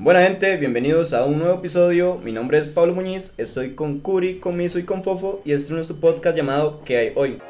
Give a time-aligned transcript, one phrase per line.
[0.00, 2.20] Buena gente, bienvenidos a un nuevo episodio.
[2.22, 5.64] Mi nombre es Pablo Muñiz, estoy con Curi, con Miso y con Fofo y este
[5.64, 7.40] es nuestro podcast llamado ¿Qué hay hoy?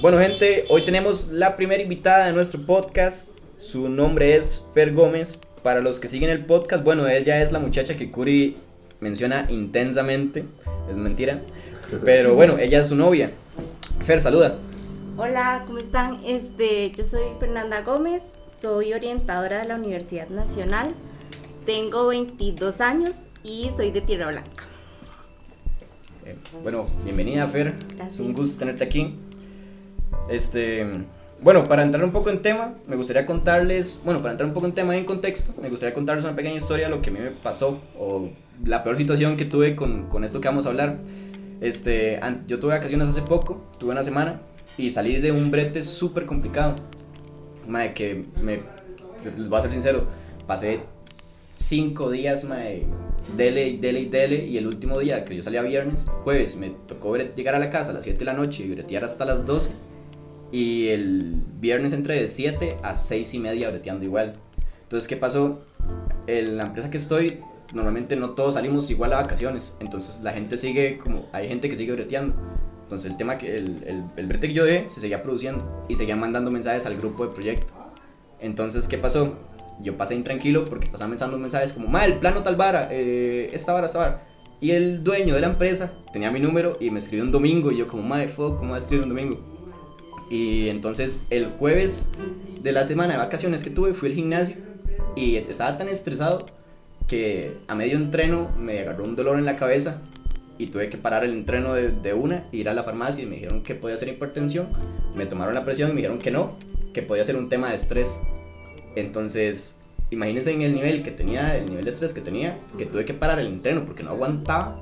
[0.00, 3.30] Bueno gente, hoy tenemos la primera invitada de nuestro podcast.
[3.56, 5.40] Su nombre es Fer Gómez.
[5.64, 8.56] Para los que siguen el podcast, bueno, ella es la muchacha que Curi
[9.00, 10.44] menciona intensamente.
[10.88, 11.42] Es mentira.
[12.04, 13.32] Pero bueno, ella es su novia.
[14.04, 14.56] Fer, saluda.
[15.16, 16.20] Hola, ¿cómo están?
[16.24, 20.94] Este, yo soy Fernanda Gómez, soy orientadora de la Universidad Nacional.
[21.66, 24.64] Tengo 22 años y soy de Tierra Blanca.
[26.24, 27.74] Eh, bueno, bienvenida Fer.
[27.96, 28.14] Gracias.
[28.14, 29.16] Es un gusto tenerte aquí.
[30.30, 30.86] Este,
[31.42, 34.66] bueno, para entrar un poco en tema, me gustaría contarles, bueno, para entrar un poco
[34.66, 37.12] en tema y en contexto, me gustaría contarles una pequeña historia de lo que a
[37.12, 38.30] mí me pasó o
[38.64, 40.98] la peor situación que tuve con, con esto que vamos a hablar.
[41.60, 44.40] Este, yo tuve vacaciones hace poco, tuve una semana
[44.78, 46.76] y salí de un brete súper complicado.
[47.68, 48.60] Madre, que me,
[49.48, 50.04] voy a ser sincero,
[50.46, 50.80] pasé
[51.54, 52.84] cinco días, mae,
[53.36, 54.46] dele y dele y dele.
[54.46, 57.90] Y el último día que yo salía viernes, jueves, me tocó llegar a la casa
[57.90, 59.72] a las 7 de la noche y bretear hasta las 12.
[60.52, 64.32] Y el viernes entré de 7 a 6 y media breteando igual.
[64.82, 65.62] Entonces, ¿qué pasó?
[66.26, 67.40] En la empresa que estoy,
[67.72, 69.76] normalmente no todos salimos igual a vacaciones.
[69.80, 72.34] Entonces, la gente sigue como, hay gente que sigue breteando.
[72.82, 75.96] Entonces, el tema que, el, el, el brete que yo dejé se seguía produciendo y
[75.96, 77.72] seguían mandando mensajes al grupo de proyecto.
[78.40, 79.36] Entonces, ¿qué pasó?
[79.80, 83.72] Yo pasé intranquilo porque pasaban mandando mensajes como, ma, el plano tal vara, eh, esta
[83.72, 84.26] vara, esta vara.
[84.60, 87.70] Y el dueño de la empresa tenía mi número y me escribió un domingo.
[87.72, 89.38] Y yo, como, madre, fuck, ¿cómo va a escribir un domingo?
[90.28, 92.12] Y entonces, el jueves
[92.60, 94.56] de la semana de vacaciones que tuve, fui al gimnasio
[95.16, 96.46] y estaba tan estresado
[97.10, 99.98] que a medio entreno me agarró un dolor en la cabeza
[100.58, 103.34] y tuve que parar el entreno de, de una, ir a la farmacia y me
[103.34, 104.68] dijeron que podía ser hipertensión.
[105.16, 106.54] Me tomaron la presión y me dijeron que no,
[106.94, 108.20] que podía ser un tema de estrés.
[108.94, 113.04] Entonces, imagínense en el nivel que tenía, el nivel de estrés que tenía, que tuve
[113.04, 114.80] que parar el entreno porque no aguantaba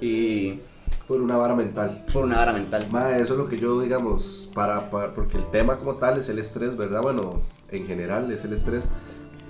[0.00, 0.60] y
[1.08, 2.04] Por una vara mental.
[2.12, 2.86] por una vara mental.
[2.90, 6.28] Ma, eso es lo que yo, digamos, para, para- porque el tema como tal es
[6.28, 7.02] el estrés, ¿verdad?
[7.02, 7.40] Bueno,
[7.70, 8.90] en general es el estrés.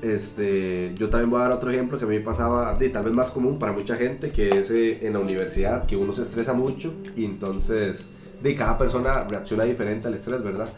[0.03, 3.05] Este, yo también voy a dar otro ejemplo que a mí me pasaba, de, tal
[3.05, 6.22] vez más común para mucha gente, que es eh, en la universidad, que uno se
[6.22, 8.09] estresa mucho y entonces,
[8.41, 10.69] de cada persona reacciona diferente al estrés, ¿verdad?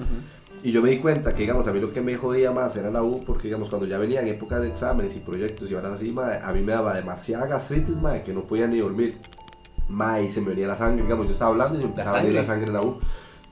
[0.64, 2.90] Y yo me di cuenta que, digamos, a mí lo que me jodía más era
[2.90, 6.12] la U, porque, digamos, cuando ya venían épocas de exámenes y proyectos y ahora así,
[6.12, 9.18] ma, a mí me daba demasiada gastritis, ma, que no podía ni dormir.
[9.88, 12.20] Ma, y se me venía la sangre, digamos, yo estaba hablando y me empezaba a
[12.22, 12.66] venir la sangre.
[12.66, 13.00] sangre en la U.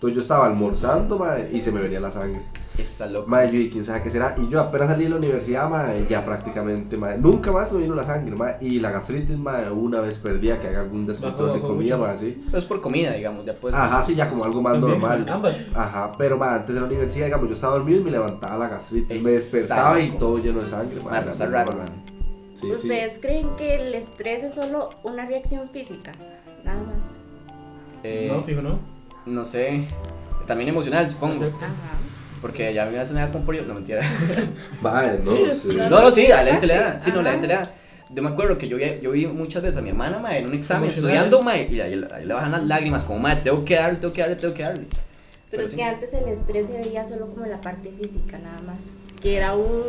[0.01, 2.41] Entonces yo estaba almorzando, ma, y se me venía la sangre.
[2.79, 3.29] Está loco.
[3.29, 4.35] Ma, yo, y quién sabe qué será.
[4.39, 7.95] Y yo apenas salí de la universidad, ma, ya prácticamente, ma, nunca más me vino
[7.95, 8.53] la sangre, ma.
[8.63, 12.07] Y la gastritis, ma, una vez perdía que haga algún descontrol de comida, mucho.
[12.09, 12.43] ma, así.
[12.47, 13.75] Pero es por comida, digamos, ya pues.
[13.75, 15.29] Ajá, sí, ya como algo más normal.
[15.29, 15.67] ambas.
[15.75, 18.69] Ajá, pero ma, antes de la universidad, digamos, yo estaba dormido y me levantaba la
[18.71, 19.19] gastritis.
[19.19, 21.11] Está me despertaba y todo lleno de sangre, ma.
[21.11, 21.73] Ma, era pues raro.
[22.55, 22.73] Sí, sí.
[22.73, 26.13] ¿Ustedes creen que el estrés es solo una reacción física?
[26.65, 27.05] Nada más.
[28.03, 28.79] Eh, No, fijo, no.
[29.27, 29.87] No sé.
[30.47, 31.51] También emocional, supongo.
[32.41, 33.63] Porque ya me hace nada con por yo.
[33.63, 34.03] No, mentira.
[34.81, 35.77] Ma, no, Sí.
[35.77, 37.01] No, no, sí, a la gente le da.
[37.01, 37.71] Sí, no, la gente le da.
[38.13, 40.47] Yo me acuerdo que yo vi, yo vi muchas veces a mi hermana, mae, en
[40.47, 43.77] un examen estudiando, mae, y ahí, ahí le bajan las lágrimas, como, mae, tengo que
[43.77, 44.87] darle, tengo que darle, tengo que darle.
[44.91, 45.03] Pero,
[45.51, 45.77] Pero es sí.
[45.77, 48.89] que antes el estrés se veía solo como la parte física, nada más.
[49.23, 49.83] Que era un.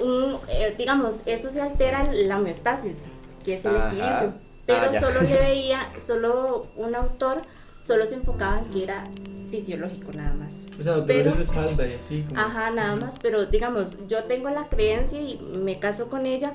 [0.00, 3.02] un eh, digamos, eso se altera la homeostasis,
[3.44, 3.86] que es el Ajá.
[3.88, 4.34] equilibrio.
[4.66, 7.42] Pero Ah, solo le veía, solo un autor,
[7.82, 9.08] solo se enfocaba en que era
[9.50, 10.66] fisiológico, nada más.
[10.80, 12.22] O sea, dolores de espalda y así.
[12.22, 16.54] Como, Ajá, nada más, pero digamos, yo tengo la creencia y me caso con ella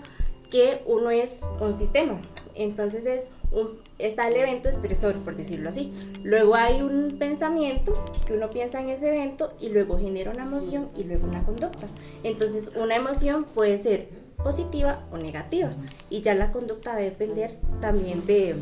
[0.49, 2.19] que uno es un sistema.
[2.55, 5.93] Entonces es un, está el evento estresor, por decirlo así.
[6.23, 7.93] Luego hay un pensamiento,
[8.25, 11.85] que uno piensa en ese evento y luego genera una emoción y luego una conducta.
[12.23, 15.69] Entonces una emoción puede ser positiva o negativa
[16.09, 18.55] y ya la conducta debe depender también de,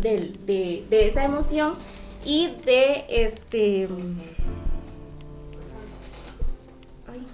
[0.00, 1.74] del- de, de esa emoción
[2.24, 3.88] y de este...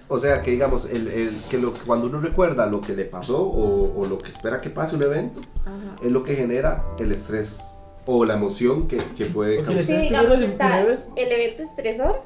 [0.08, 3.42] O sea, que digamos, el, el, que lo, cuando uno recuerda lo que le pasó
[3.42, 5.96] o, o lo que espera que pase un evento, ajá.
[6.02, 7.60] es lo que genera el estrés
[8.06, 9.84] o la emoción que, que puede causar.
[9.84, 12.22] Sí, ¿Estás digamos, está el evento estresor,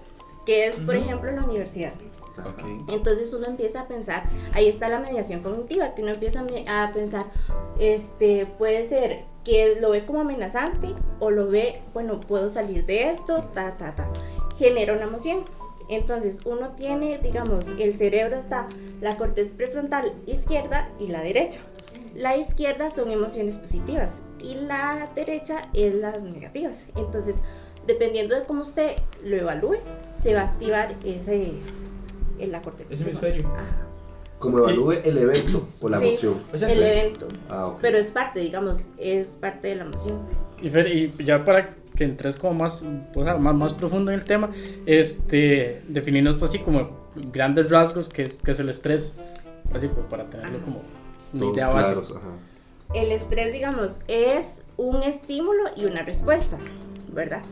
[0.46, 1.04] que es, por Ujú.
[1.04, 1.92] ejemplo, la universidad.
[2.38, 2.88] Ok.
[2.88, 7.26] Entonces uno empieza a pensar, ahí está la mediación cognitiva, que uno empieza a pensar,
[7.78, 13.10] este, puede ser que lo ve como amenazante o lo ve, bueno, puedo salir de
[13.10, 14.08] esto, ta, ta, ta.
[14.56, 15.44] Genera una emoción.
[15.88, 18.68] Entonces uno tiene, digamos, el cerebro está
[19.00, 21.60] la corteza prefrontal izquierda y la derecha.
[22.14, 26.86] La izquierda son emociones positivas y la derecha es las negativas.
[26.96, 27.40] Entonces,
[27.86, 29.78] dependiendo de cómo usted lo evalúe,
[30.12, 31.54] se va a activar ese
[32.38, 32.94] en la corteza.
[32.94, 33.46] Ese hemisferio.
[33.48, 33.86] Ajá.
[34.38, 36.34] Como evalúe el evento o la Sí, emoción.
[36.52, 37.28] O sea, el pues- evento.
[37.48, 37.78] Ah, ok.
[37.80, 40.20] Pero es parte, digamos, es parte de la emoción.
[40.60, 42.82] Y, Fer, y ya para que entres como más,
[43.14, 44.50] o sea, más, más profundo en el tema,
[44.86, 46.90] este, definirnos esto así como
[47.32, 49.18] grandes rasgos que es, que es el estrés,
[49.72, 50.82] así como para tenerlo como
[51.32, 52.00] una Todos idea básica.
[52.00, 52.32] claros, ajá.
[52.94, 56.58] El estrés, digamos, es un estímulo y una respuesta,
[57.12, 57.42] ¿verdad?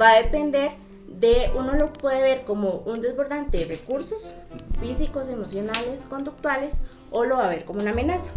[0.00, 0.72] Va a depender
[1.22, 4.34] de, uno lo puede ver como un desbordante de recursos
[4.80, 6.78] físicos, emocionales, conductuales,
[7.10, 8.30] o lo va a ver como una amenaza.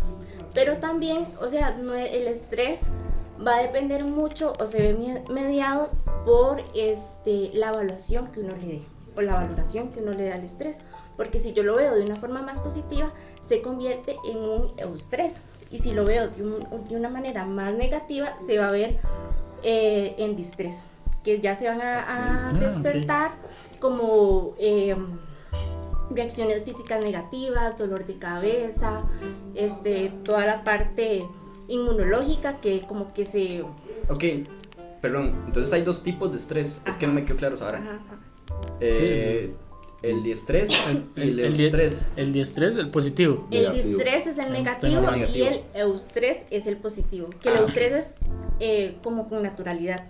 [0.54, 2.84] Pero también, o sea, el estrés
[3.46, 5.90] va a depender mucho o se ve me- mediado
[6.26, 8.82] por este, la evaluación que uno le dé
[9.18, 10.78] o la valoración que uno le da al estrés.
[11.18, 13.12] Porque si yo lo veo de una forma más positiva,
[13.42, 15.38] se convierte en un eustrés.
[15.72, 18.98] Y si lo veo de, un- de una manera más negativa, se va a ver
[19.64, 20.84] eh, en distrés.
[21.25, 23.31] Que ya se van a, a Ah, despertar
[23.80, 24.95] como eh,
[26.12, 29.04] reacciones físicas negativas, dolor de cabeza,
[29.56, 31.25] este, toda la parte
[31.68, 33.63] inmunológica que como que se...
[34.10, 34.24] Ok,
[35.01, 36.81] perdón, entonces hay dos tipos de estrés.
[36.86, 37.81] Es que no me quedó claro ahora.
[38.80, 39.54] Eh,
[40.04, 40.69] el diestrés
[41.16, 42.10] y el el, eustrés.
[42.16, 43.48] el diestrés, el positivo.
[43.50, 45.45] El distrés es el negativo, Tengo negativo.
[45.45, 47.30] y el eustrés es el positivo.
[47.42, 48.16] Que el Ah, eustrés es
[48.60, 50.04] eh, como con naturalidad.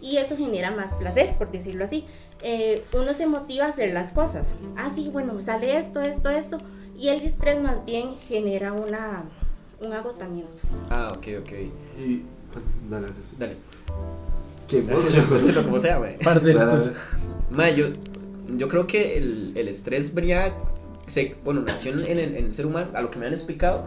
[0.00, 2.06] Y eso genera más placer, por decirlo así.
[2.42, 4.54] Eh, uno se motiva a hacer las cosas.
[4.76, 6.58] Ah, sí, bueno, me sale esto, esto, esto.
[6.96, 9.24] Y el distrés más bien genera una,
[9.80, 10.56] un agotamiento.
[10.88, 11.52] Ah, ok, ok.
[11.98, 12.24] Y.
[12.88, 13.08] Dale,
[13.38, 13.56] dale.
[14.66, 15.04] ¿Qué vos?
[15.04, 16.18] Díselo como sea, güey.
[16.18, 16.92] Par de estos.
[17.50, 17.88] Ma, yo,
[18.56, 20.52] yo creo que el, el estrés venía,
[21.06, 23.84] se, bueno, nació en el, en el ser humano, a lo que me han explicado,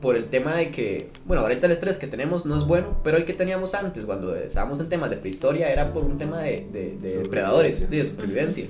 [0.00, 3.16] por el tema de que, bueno, ahorita el estrés que tenemos no es bueno, pero
[3.16, 6.66] el que teníamos antes, cuando estábamos en temas de prehistoria, era por un tema de,
[6.72, 8.66] de, de depredadores, de supervivencia.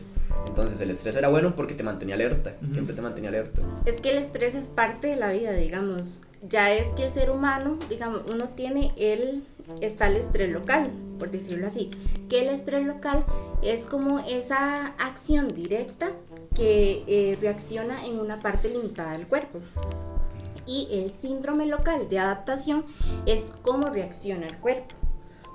[0.47, 3.61] Entonces el estrés era bueno porque te mantenía alerta, siempre te mantenía alerta.
[3.85, 6.23] Es que el estrés es parte de la vida, digamos.
[6.49, 9.43] Ya es que el ser humano, digamos, uno tiene el,
[9.81, 11.91] está el estrés local, por decirlo así.
[12.29, 13.25] Que el estrés local
[13.63, 16.11] es como esa acción directa
[16.55, 19.59] que eh, reacciona en una parte limitada del cuerpo.
[20.67, 22.85] Y el síndrome local de adaptación
[23.25, 24.95] es cómo reacciona el cuerpo.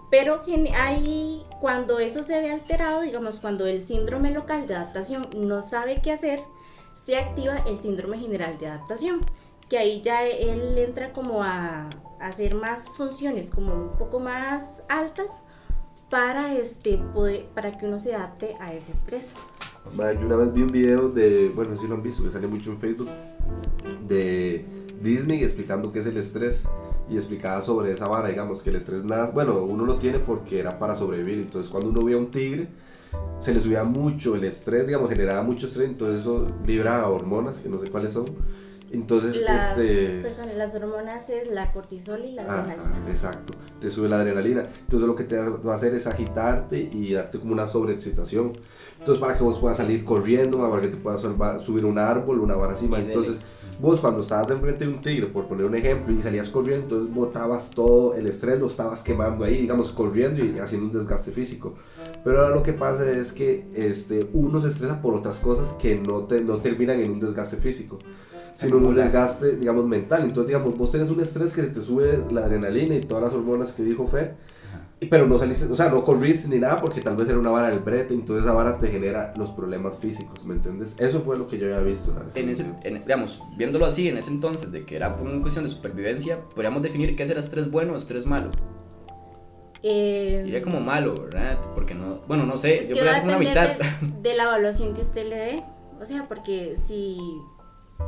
[0.10, 0.44] Pero
[0.76, 6.02] hay, cuando eso se ve alterado, digamos, cuando el síndrome local de adaptación no sabe
[6.02, 6.42] qué hacer,
[6.94, 9.22] se activa el síndrome general de adaptación,
[9.70, 15.28] que ahí ya él entra como a, hacer más funciones como un poco más altas
[16.10, 19.34] para, este, poder, para que uno se adapte a ese estrés.
[19.86, 22.72] Yo una vez vi un video de, bueno, si lo han visto, que sale mucho
[22.72, 23.10] en Facebook,
[24.08, 24.66] de
[25.02, 26.68] Disney explicando qué es el estrés
[27.10, 30.60] y explicaba sobre esa vara, digamos, que el estrés nada, bueno, uno lo tiene porque
[30.60, 32.68] era para sobrevivir, entonces cuando uno veía un tigre,
[33.40, 37.70] se le subía mucho el estrés, digamos, generaba mucho estrés, entonces eso libra hormonas, que
[37.70, 38.26] no sé cuáles son,
[38.94, 40.22] entonces, Las, este...
[40.22, 43.10] perdón, las hormonas es la cortisol y la Ajá, adrenalina.
[43.10, 44.66] exacto, te sube la adrenalina.
[44.82, 48.54] Entonces lo que te va a hacer es agitarte y darte como una sobreexcitación.
[49.00, 51.22] Entonces para que vos puedas salir corriendo, para que te puedas
[51.64, 53.00] subir un árbol, una vara encima.
[53.00, 53.38] Entonces
[53.80, 56.84] vos cuando estabas de enfrente de un tigre, por poner un ejemplo, y salías corriendo,
[56.84, 61.32] entonces botabas todo el estrés, lo estabas quemando ahí, digamos, corriendo y haciendo un desgaste
[61.32, 61.74] físico.
[62.24, 65.96] Pero ahora lo que pasa es que este, uno se estresa por otras cosas que
[65.96, 67.98] no, te, no terminan en un desgaste físico,
[68.54, 70.24] sino un desgaste, digamos, mental.
[70.24, 73.34] Entonces, digamos, vos tenés un estrés que se te sube la adrenalina y todas las
[73.34, 74.36] hormonas que dijo Fer,
[75.00, 77.50] y- pero no saliste, o sea, no corriste ni nada porque tal vez era una
[77.50, 80.96] vara del brete, entonces esa vara te genera los problemas físicos, ¿me entiendes?
[81.00, 82.12] Eso fue lo que yo había visto.
[82.12, 85.28] una vez En ese, en- digamos, viéndolo así, en ese entonces, de que era por
[85.28, 88.52] una cuestión de supervivencia, podríamos definir qué era estrés bueno o estrés malo.
[89.84, 91.58] Eh, Diría como malo, ¿verdad?
[91.74, 93.70] Porque no, bueno, no sé, Es yo que va a hacer una mitad.
[93.78, 95.64] de, de la evaluación que usted le dé.
[96.00, 97.18] O sea, porque si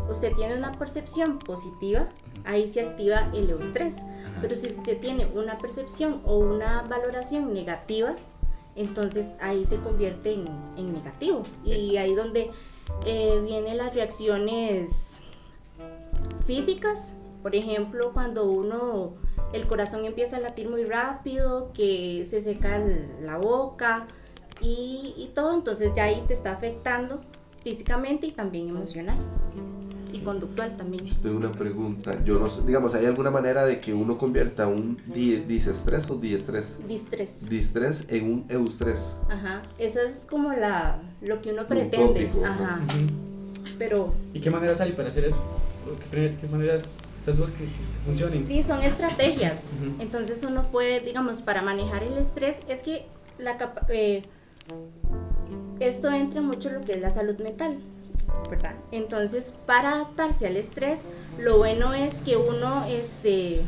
[0.10, 2.08] usted tiene una percepción positiva,
[2.46, 3.96] ahí se activa el eustrés.
[4.42, 8.16] Pero si usted tiene una percepción o una valoración negativa,
[8.76, 10.48] entonces ahí se convierte en,
[10.78, 11.44] en negativo.
[11.64, 12.52] Y ahí donde
[13.06, 15.22] eh, vienen las reacciones
[16.46, 17.14] físicas.
[17.42, 19.14] Por ejemplo, cuando uno,
[19.54, 22.82] el corazón empieza a latir muy rápido, que se seca
[23.22, 24.08] la boca
[24.62, 27.22] y, y todo, entonces ya ahí te está afectando
[27.64, 29.18] físicamente y también emocional
[30.14, 31.04] y conductual también.
[31.06, 32.24] Yo tengo una pregunta.
[32.24, 36.16] Yo no sé, digamos, ¿hay alguna manera de que uno convierta un di disestrés o
[36.16, 36.78] diestrés?
[36.88, 37.50] Distrés.
[37.50, 39.18] Distrés en un eustrés.
[39.30, 42.06] Ajá, esa es como la, lo que uno pretende.
[42.06, 42.80] utópico, Ajá.
[42.88, 43.08] Ujú.
[43.80, 45.40] Pero ¿Y qué maneras hay para hacer eso?
[46.12, 47.72] ¿Qué, qué maneras estas cosas que, que
[48.06, 48.46] funcionen.
[48.48, 49.70] Sí, son estrategias.
[49.82, 50.02] Ujú.
[50.02, 53.06] Entonces uno puede, digamos, para manejar el estrés, es que
[53.40, 54.24] la capa- eh,
[55.80, 57.78] esto entra mucho en lo que es la salud mental,
[58.50, 58.76] ¿verdad?
[58.92, 61.02] Entonces, para adaptarse al estrés,
[61.40, 63.62] lo bueno es que uno este,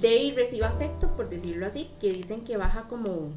[0.00, 3.32] dé y reciba afecto, por decirlo así, que dicen que baja como,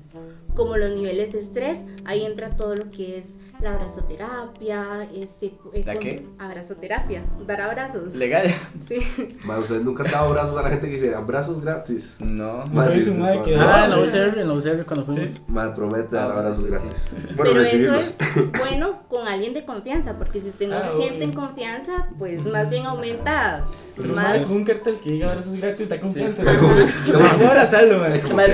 [0.56, 1.86] como los niveles de estrés.
[2.06, 6.26] Ahí entra todo lo que es la abrazoterapia, este, eh, ¿La qué?
[6.40, 8.16] Abrazoterapia, dar abrazos.
[8.16, 8.48] Legal.
[8.82, 8.98] Sí.
[9.46, 12.16] Ma, ustedes nunca han dado abrazos a la gente que dice abrazos gratis.
[12.20, 12.66] No.
[12.68, 13.62] Ma, Yo sí, no, que- no.
[13.62, 15.30] Ah, en la UCR, en la UCR cuando fuimos.
[15.30, 15.42] Sí.
[15.48, 17.08] Ma, promete dar Ah, abrazos sí, gratis.
[17.36, 18.16] Bueno, Pero eso es
[18.58, 21.02] bueno con alguien de confianza, porque si usted no Ah, se obvio.
[21.08, 23.64] siente en confianza, pues más bien aumenta
[23.96, 24.50] Pero no más.
[24.50, 26.44] un cartel que diga abrazos gratis, está confianza.
[26.44, 27.12] Sí.
[27.14, 28.14] No a abrazarlo, man.
[28.14, 28.48] Es más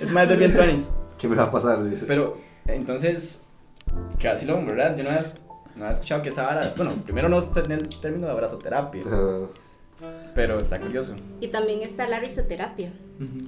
[0.00, 0.92] es más de bien tuanis.
[1.18, 1.82] ¿Qué me va a pasar?
[1.84, 2.04] Dice.
[2.06, 3.46] Pero, entonces,
[4.18, 4.96] que así lo ¿verdad?
[4.96, 5.22] Yo no había,
[5.74, 6.74] no había escuchado que esa vara.
[6.76, 9.02] Bueno, primero no está en el término de abrazoterapia,
[9.98, 11.16] Ah, pero está curioso.
[11.40, 12.92] Y también está la risoterapia,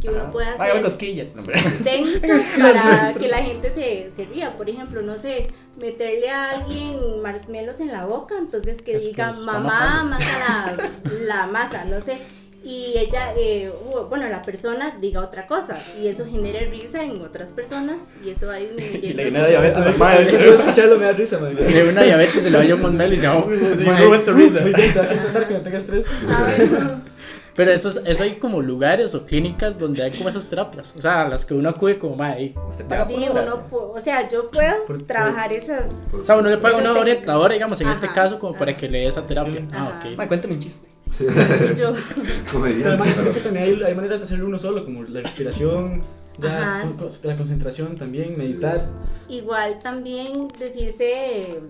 [0.00, 0.30] que uno Ajá.
[0.30, 1.60] puede hacer cosquillas, no, hombre.
[1.84, 4.56] técnicas para que la gente se, se ría.
[4.56, 5.48] Por ejemplo, no sé,
[5.78, 10.90] meterle a alguien marshmallows en la boca, entonces que Es diga pues, mamá, masa la,
[11.26, 12.18] la masa, no sé.
[12.64, 13.70] Y ella, eh,
[14.10, 18.46] bueno, la persona diga otra cosa y eso genera risa en otras personas y eso
[18.48, 19.16] va Y disminuyendo.
[19.16, 20.30] le genera diabetes A al madre.
[20.42, 21.54] Solo escucharlo me da risa, man.
[21.54, 23.44] De una diabetes se le vaya un mondel y se va.
[23.46, 24.60] Me he vuelto risa.
[24.62, 26.06] Muy bien, te va a intentar que no tengas estrés.
[27.54, 30.94] Pero eso, es- eso hay como lugares o clínicas donde hay como esas terapias.
[30.96, 32.14] O sea, las que uno acude como.
[32.68, 33.34] Usted paga Sí, uno
[33.68, 35.86] pu- o sea, yo puedo Por- trabajar esas.
[36.14, 38.70] O sea, uno le paga a una orientadora, digamos, en este Ajá, caso, como para
[38.72, 38.80] ajá.
[38.80, 39.60] que le dé esa terapia.
[39.60, 39.66] Sí.
[39.72, 40.08] Ah, Ajá.
[40.10, 40.16] ok.
[40.16, 40.88] Ma, cuéntame un chiste.
[41.10, 41.26] Sí.
[41.78, 41.92] Yo,
[42.52, 42.88] Comediante.
[42.88, 46.02] además, yo creo que también hay, hay maneras de hacerlo uno solo, como la respiración,
[46.38, 46.82] ya
[47.24, 48.86] la concentración también, meditar.
[49.28, 51.60] igual también decirse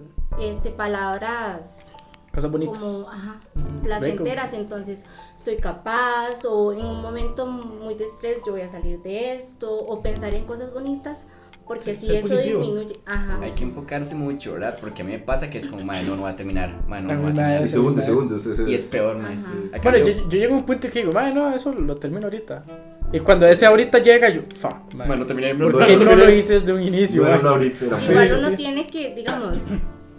[0.40, 1.92] este palabras
[2.34, 2.78] Cosas bonitas.
[2.78, 3.80] como ajá, Ujú.
[3.84, 5.04] placenteras, entonces
[5.36, 9.72] soy capaz o en un momento muy de estrés yo voy a salir de esto
[9.74, 11.22] o pensar en cosas bonitas
[11.68, 12.60] porque Sí, si eso positivo.
[12.60, 13.38] disminuye, ajá.
[13.42, 14.76] Hay que enfocarse mucho, ¿verdad?
[14.80, 16.82] Porque a mí me pasa que es como, madre, no, no va a terminar.
[16.88, 17.62] Madre, no, no va a terminar.
[17.62, 18.34] Y segundo, segundo.
[18.36, 19.36] Usted se- Y es peor, madre.
[19.72, 22.24] Acá Bueno, yo- yo, llego a un punto que digo, "Mae, no, eso lo termino
[22.26, 22.64] ahorita.
[23.12, 25.54] Y cuando ese ahorita llega, yo, fa, mae, Bueno, terminé.
[25.54, 27.22] ¿por no, qué no no lo hice desde un inicio?
[27.22, 27.38] No mae?
[27.40, 28.56] una ahorita, era Sí, Igual sí, uno sí.
[28.56, 29.68] tiene que, digamos,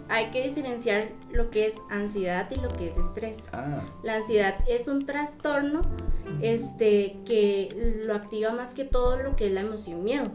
[0.08, 3.48] hay que diferenciar lo que es ansiedad y lo que es estrés.
[3.52, 5.82] Ah, La ansiedad es un trastorno
[6.40, 10.30] este, que lo activa más que todo lo que es la emoción miedo.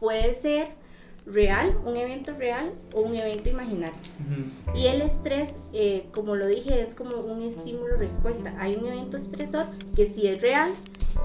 [0.00, 0.68] Puede ser
[1.26, 3.98] real, un evento real o un evento imaginario.
[4.20, 4.78] Ujú.
[4.78, 8.54] Y el estrés, eh, como lo dije, es como un estímulo-respuesta.
[8.58, 9.64] Hay un evento estresor
[9.96, 10.70] que sí es real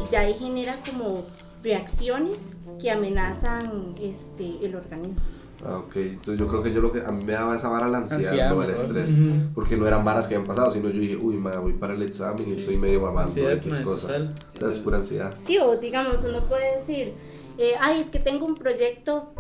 [0.06, 1.26] y ya ahí genera como
[1.64, 5.18] reacciones que amenazan este, el organismo.
[5.66, 5.96] Ah, ok.
[5.98, 8.24] Entonces yo creo que yo lo que a mí me daba esa vara la ansiedad,
[8.24, 9.12] Ansiedad, no el estrés.
[9.12, 9.54] Ujú.
[9.54, 12.02] Porque no eran varas que habían pasado, sino yo dije, uy, ma, voy para el
[12.04, 12.60] examen y Sí.
[12.62, 14.08] estoy medio mamando X cosa.
[14.08, 15.34] O sea, es pura ansiedad.
[15.38, 17.12] Sí, o digamos, uno puede decir,
[17.60, 19.34] eh, ay, es que tengo un proyecto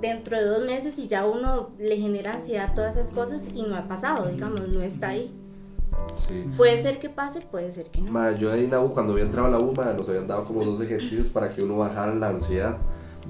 [0.00, 3.76] dentro de dos meses y ya uno le genera ansiedad todas esas cosas y no
[3.76, 5.34] ha pasado, digamos, no está ahí.
[6.14, 6.44] Sí.
[6.56, 8.12] Puede ser que pase, puede ser que no.
[8.12, 10.28] Ma, yo ahí en la U, cuando había entrado a la U, ma, nos habían
[10.28, 12.78] dado como dos ejercicios para que uno bajara la ansiedad.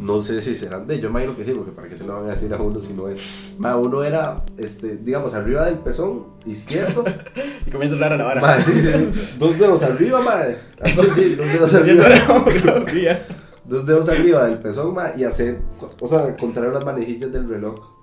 [0.05, 2.27] No sé si serán de, yo imagino que sí, porque para qué se lo van
[2.27, 3.19] a decir a uno si no es.
[3.57, 7.03] Ma, uno era, este, digamos, arriba del pezón izquierdo.
[7.67, 8.41] y comienza a hablar a la vara.
[8.43, 10.43] ma, sí, sí, dos dedos arriba, ma.
[10.79, 12.05] Ah, Sí, sí, dos dedos arriba.
[13.67, 13.77] la.
[13.77, 15.61] Dos dedos arriba del pezón, ma, y hacer,
[16.01, 17.95] o sea, contraer las manejillas del reloj.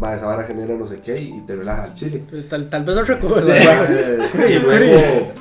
[0.00, 2.22] Ma, esa vara genera no sé qué y te relaja al chile.
[2.48, 3.48] Tal, tal vez otra cosa.
[3.48, 5.32] Ma, y luego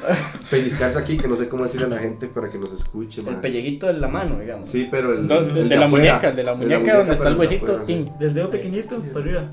[0.49, 3.35] pellizcarse aquí, que no sé cómo decirle a la gente para que nos escuche, El
[3.35, 3.41] ma.
[3.41, 4.65] pellejito de la mano, digamos.
[4.65, 7.27] Sí, pero el, Do- el de, de la afuera, muñeca, de la muñeca donde está
[7.27, 8.09] el de huesito, afuera, sí.
[8.19, 9.49] Del dedo pequeñito para arriba.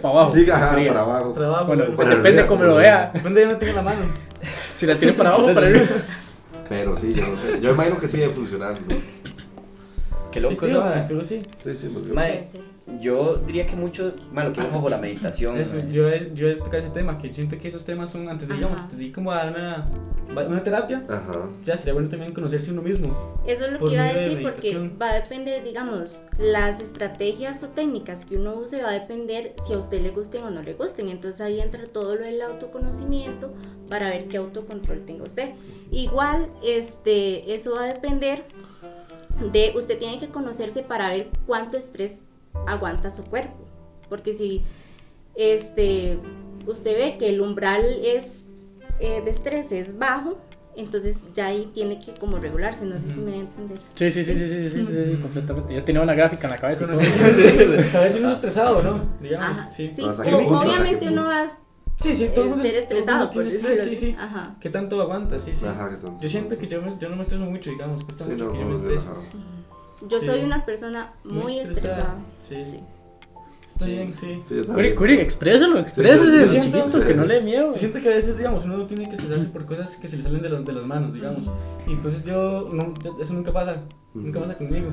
[0.00, 0.32] para abajo.
[0.34, 1.32] Sí, ajá, para abajo.
[1.32, 1.66] Trabajo.
[1.66, 1.96] Bueno, bueno.
[1.96, 3.10] para depende arriba, cómo lo vea.
[3.12, 4.00] Depende de dónde tenga la mano.
[4.76, 5.84] Si la tiene para abajo, para arriba.
[6.68, 7.60] Pero sí, yo no sé.
[7.60, 8.74] Yo imagino que sí debe funcionar.
[8.88, 8.96] ¿no?
[10.36, 11.04] Qué loco sí, esa tío, vara.
[11.08, 11.42] pero sí.
[11.64, 12.60] Sí, sí, pues, Mae, ser.
[13.00, 15.56] yo diría que mucho, malo, que ojo por la meditación.
[15.56, 15.92] Eso, mae.
[15.92, 18.54] yo he, yo he tocado ese tema, que siento que esos temas son, antes de,
[18.54, 18.88] digamos, Ajá.
[18.90, 19.86] te di como a una,
[20.46, 21.48] una terapia, Ajá.
[21.62, 23.36] ya sería bueno también conocerse uno mismo.
[23.46, 26.80] Eso es lo que iba a medio de decir porque va a depender, digamos, las
[26.80, 30.50] estrategias o técnicas que uno use va a depender si a usted le gusten o
[30.50, 31.08] no le gusten.
[31.08, 33.52] Entonces ahí entra todo lo del autoconocimiento
[33.88, 35.50] para ver qué autocontrol tenga usted.
[35.92, 38.44] Igual, este, eso va a depender
[39.52, 42.22] de, usted tiene que conocerse para ver cuánto estrés
[42.66, 43.56] aguanta su cuerpo.
[44.08, 44.62] Porque si
[45.34, 46.18] este,
[46.66, 48.46] usted ve que el umbral es,
[49.00, 50.38] eh, de estrés es bajo,
[50.76, 53.78] entonces ya ahí tiene que como regularse, no sé si me da a entender.
[53.94, 55.74] Sí, sí, sí, sí, sí, sí, sí, sí, completamente.
[55.74, 56.84] Ya tenía una gráfica en la cabeza.
[56.84, 56.96] y todo.
[56.96, 59.58] Conocerse, saber si uno es estresado o no, digamos.
[59.58, 59.90] Ajá, sí.
[60.02, 61.46] o- obviamente uno va a
[61.96, 63.96] Sí, sí, todo el el mundo ser es- todo el estresado, mundo tiene sí, así.
[63.96, 64.16] sí.
[64.18, 64.56] Ajá.
[64.60, 65.40] ¿Qué tanto aguanta?
[65.40, 65.66] Sí, sí.
[65.66, 66.22] Ajá, que tanto.
[66.22, 68.52] Yo siento que yo, me- yo no me estreso mucho, digamos, cuesta Sí, mucho no,
[68.52, 68.74] que yo me.
[70.08, 70.26] Yo Sí.
[70.26, 72.16] soy una persona muy, estresada.
[72.38, 72.62] Sí.
[72.62, 72.80] Sí.
[73.66, 73.90] Está Sí.
[73.92, 74.42] bien, sí.
[74.44, 74.54] Sí,
[74.94, 77.72] Curi, exprésalo, exprésese, yo siento- chiquito, que no le dé miedo.
[77.72, 80.16] Yo siento que a veces, digamos, uno no tiene que estresarse por cosas que se
[80.18, 81.50] le salen de, los- de las manos, digamos.
[81.86, 83.82] Y entonces yo, no, yo- eso nunca pasa,
[84.14, 84.88] nunca pasa conmigo.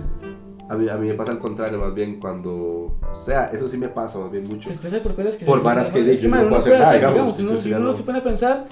[0.69, 2.51] A mí, a mí me pasa al contrario, más bien cuando.
[3.11, 4.69] O sea, eso sí me pasa, más bien mucho.
[4.69, 7.39] Se estresa por cosas que Por varas que de yo no puedo hacer nada, digamos,
[7.39, 8.65] uno, si uno no- se pone a pensar,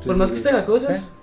[0.00, 0.34] Sí, por sí, más sí.
[0.34, 1.14] que usted haga cosas,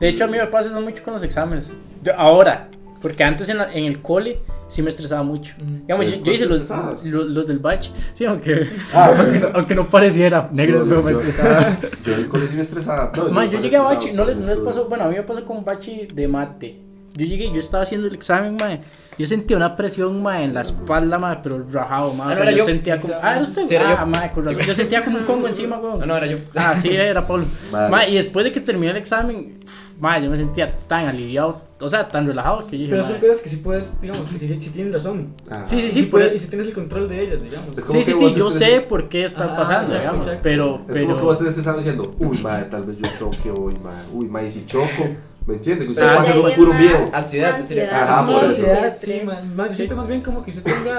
[0.00, 1.72] De hecho, a mí me pasa eso mucho con los exámenes.
[2.02, 2.68] Yo, ahora,
[3.00, 5.54] porque antes en, la- en el cole sí me estresaba mucho.
[5.62, 5.82] Mm.
[5.82, 6.70] Digamos, ¿En yo, yo hice los,
[7.04, 7.90] los, los del batch.
[8.14, 11.78] Sí, aunque, Ah, aunque, no, aunque no pareciera negro, No, pero me yo- estresaba.
[12.04, 13.12] Yo en el cole sí me estresaba.
[13.14, 15.44] No, Man, yo llegué a bachi, no, les, no pasó, bueno, a mí me pasó
[15.44, 16.80] con bachi de mate.
[17.14, 18.80] Yo llegué, yo estaba haciendo el examen, mae.
[19.18, 22.20] Yo sentía una presión, mae, en la espalda, mae, pero rajado, mae.
[22.22, 22.64] Ah, o no, sea, era yo yo.
[22.64, 24.06] sentía como, ah, era usted, Sí, era ah, yo.
[24.06, 24.62] mae, con razón.
[24.64, 26.00] Yo sentía como un congo encima, weón.
[26.00, 26.38] No, no, era yo.
[26.54, 27.44] Ah, sí, era Pablo.
[27.70, 27.90] Vale.
[27.90, 29.60] Ma, y después de que terminé el examen,
[30.00, 33.08] ma, yo me sentía tan aliviado, o sea, tan relajado que yo dije, pero ma,
[33.08, 35.34] son cosas que sí puedes, digamos, que sí, sí tienes razón.
[35.50, 35.66] Ajá.
[35.66, 37.76] Sí, sí, Y sí, por puedes, y si tienes el control de ellas, digamos.
[37.76, 40.42] Sí, sí, sí, yo sé por qué está Ajá, pasando, exacto, digamos, exacto.
[40.42, 43.74] pero, Es pero, como que vos estés diciendo, uy, madre, tal vez yo choque hoy,
[43.82, 44.00] madre.
[44.14, 45.06] Uy, madre, si choco.
[45.46, 45.86] ¿Me entiendes?
[45.86, 47.10] Que usted pasa ahí con es puro más miedo.
[47.12, 48.48] Ansiedad, ansiedad, Ajá, sí, por eso.
[48.48, 50.98] ansiedad, sí, man, man, yo siento más bien como que usted tenga,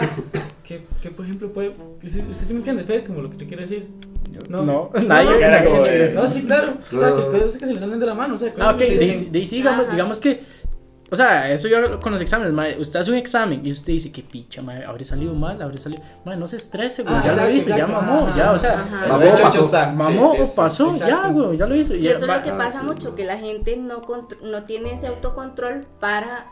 [0.64, 1.74] que, que por ejemplo puede,
[2.04, 3.88] usted, usted sí me entiende, Fer, como lo que yo quiero decir.
[4.50, 7.74] No, no, nadie, no, como de- No, sí, claro, o sea, que cosas que se
[7.74, 9.58] le salen de la mano, o sea, cosas Ah, ok, que de, de ahí sí,
[9.58, 10.42] digamos, digamos que,
[11.12, 14.24] o sea, eso yo con los exámenes, usted hace un examen y usted dice, qué
[14.24, 17.50] picha, ma, habré salido mal, habré salido, ma, no se estrese, güey, Ah, ya exacto,
[17.50, 19.06] lo hice, ya mamó, ajá, ya, o sea, Ajá.
[19.08, 19.60] Mamó, hecho, pasó.
[19.62, 19.92] está.
[19.92, 21.94] mamó Sí, o pasó, ya, güey, ya lo hizo.
[21.96, 22.86] Y ya, eso es lo que Ah, pasa sí.
[22.86, 24.02] mucho, que la gente no,
[24.44, 26.48] no tiene ese autocontrol para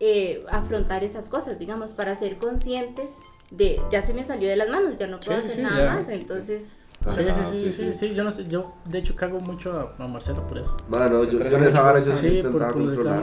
[0.00, 3.14] eh, afrontar esas cosas, digamos, para ser conscientes
[3.50, 5.84] de, ya se me salió de las manos, ya no puedo Sí, hacer sí, nada
[5.84, 5.94] ya.
[5.94, 6.74] más, entonces...
[7.06, 10.02] Sí, Ajá, sí, sí, sí, sí, yo no sé, yo de hecho cago mucho a,
[10.02, 10.76] a Marcelo por eso.
[10.90, 13.22] Se yo, yo en esa vara sí intentaba controlar.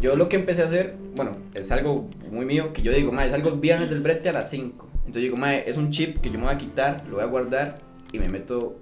[0.00, 3.28] Yo lo que empecé a hacer, bueno, es algo muy mío, que yo digo, mae,
[3.28, 4.88] es algo el viernes del brete a las 5.
[4.98, 7.26] Entonces digo, mae, es un chip que yo me voy a quitar, lo voy a
[7.26, 7.78] guardar
[8.12, 8.76] y me meto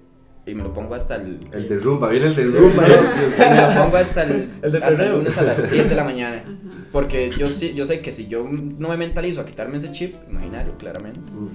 [0.45, 1.39] y me lo pongo hasta el...
[1.51, 2.83] El de rumba, viene el de rumba.
[3.37, 5.95] y me lo pongo hasta el, El de hasta el lunes a las 7 de
[5.95, 6.43] la mañana.
[6.91, 10.15] Porque yo sí, yo sé que si yo no me mentalizo a quitarme ese chip,
[10.29, 11.49] imaginario, claramente, Ujú.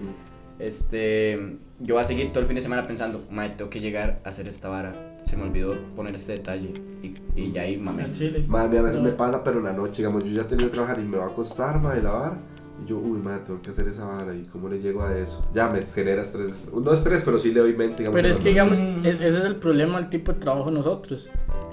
[0.60, 4.20] Este, yo voy a seguir todo el fin de semana pensando, mae, tengo que llegar
[4.24, 5.06] a hacer esta vara.
[5.24, 7.80] Se me olvidó poner este detalle y, y ya ahí
[8.12, 8.44] chile.
[8.48, 9.04] Madre mía, a veces No.
[9.04, 11.16] me pasa, pero en la noche, digamos, yo ya he tenido que trabajar y me
[11.18, 12.38] va a acostar, madre, lavar.
[12.82, 14.34] Y yo, uy, madre, tengo que hacer esa vara.
[14.34, 15.46] ¿Y cómo le llego a eso?
[15.54, 16.70] Ya me genera estrés.
[16.72, 18.16] No estrés, pero sí le doy mente, digamos.
[18.16, 20.76] Pero es la que, digamos, e- ese es el problema del tipo de trabajo de
[20.76, 21.30] nosotros.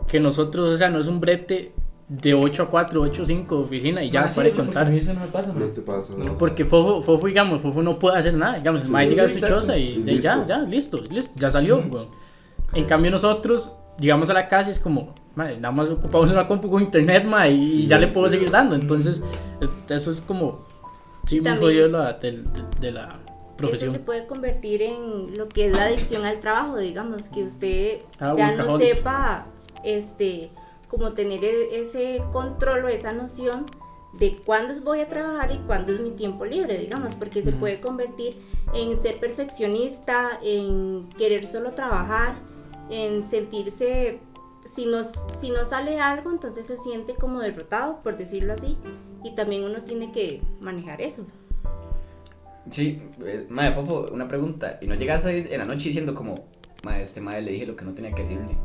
[0.08, 1.72] Que nosotros, o sea, no es un brete
[2.10, 4.88] de 8 a 4, 8 a 5 de oficina y ya, Ah, sí, para contar.
[4.88, 5.74] A mí eso no me pasa, No man.
[5.74, 6.14] te pasa.
[6.18, 6.24] No.
[6.24, 6.38] ¿no?
[6.38, 8.58] Porque Fofo, Fofo, digamos, Fofo no puede hacer nada.
[8.60, 9.56] Digamos, el Sí, mae sí, llega a sí, su exacto.
[9.62, 12.08] choza y, Y y ya, ya, listo, listo, ya salió, weón.
[12.74, 16.70] En cambio nosotros llegamos a la casa y es como, nada más ocupamos una compu
[16.70, 18.36] con internet, mae, y, ya Sí, le puedo sí.
[18.36, 18.76] seguir dando.
[18.76, 19.24] Entonces,
[19.60, 20.66] es- eso es como,
[21.26, 22.42] sí, muy jodido la, de,
[22.80, 23.94] de la Eso se profesión.
[24.06, 28.56] puede convertir en lo que es la adicción al trabajo, digamos, que usted Ah, ya
[28.56, 29.48] no sepa,
[29.84, 30.52] este,
[30.88, 33.66] como tener e- ese control o esa noción
[34.14, 37.80] de cuándo voy a trabajar y cuándo es mi tiempo libre, digamos, porque se puede
[37.80, 38.36] convertir
[38.74, 42.36] en ser perfeccionista, en querer solo trabajar,
[42.90, 44.20] en sentirse,
[44.66, 48.78] si no, si no sale algo, entonces se siente como derrotado, por decirlo así,
[49.24, 51.26] y también uno tiene que manejar eso.
[52.70, 54.78] Sí, eh, madre, Fofo, una pregunta.
[54.82, 56.46] ¿Y no llegas en la noche diciendo como,
[56.84, 58.58] madre, este madre le dije lo que no tenía que decirle?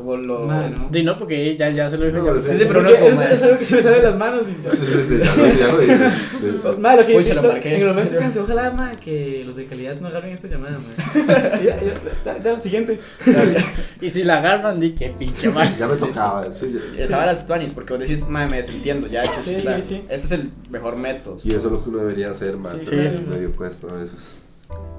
[0.00, 0.46] Como lo...
[0.46, 0.88] Madre, no.
[0.90, 2.16] Di no, porque ya, ya se lo dijo.
[2.18, 2.32] No, ya.
[2.42, 4.02] pero Sí, sí, pero no es como, es, es algo que se me sale de
[4.02, 6.78] las manos y Sí, sí, sí, ya lo-.
[6.78, 7.74] Madre, que Uy, se lo marqué.
[7.76, 11.30] en el momento pensé, ojalá, madre, que los de calidad no agarren esta llamada, madre.
[11.64, 12.98] ya, ya, ya, ya, siguiente.
[14.00, 15.68] Y si la agarran, di que pinche, mae.
[15.78, 16.50] Ya me tocaba.
[16.50, 19.54] sí, ya- Esa vara es tuanis, porque vos decís, madre, me desentiendo, ya hecho Sí,
[19.54, 20.04] sí, sí.
[20.08, 21.36] Ese es el mejor método.
[21.44, 22.78] Y eso es lo que uno debería hacer, man.
[22.80, 22.96] Sí, sí.
[23.28, 24.36] medio cuesta a veces.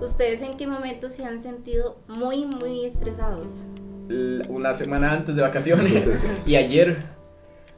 [0.02, 3.66] ¿Ustedes en qué momento se han sentido muy, muy estresados?
[4.12, 5.93] L- Una semana antes de vacaciones
[6.45, 6.97] y ayer.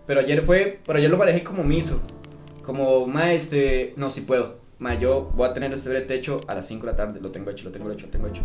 [0.06, 2.02] Pero ayer fue, pero ayer lo manejé como miso.
[2.65, 4.56] Como, ma, este, no, si puedo.
[4.80, 7.19] Ma, yo voy a tener este brete hecho a las 5 de la tarde.
[7.22, 8.41] Lo tengo hecho, lo tengo hecho, lo tengo hecho.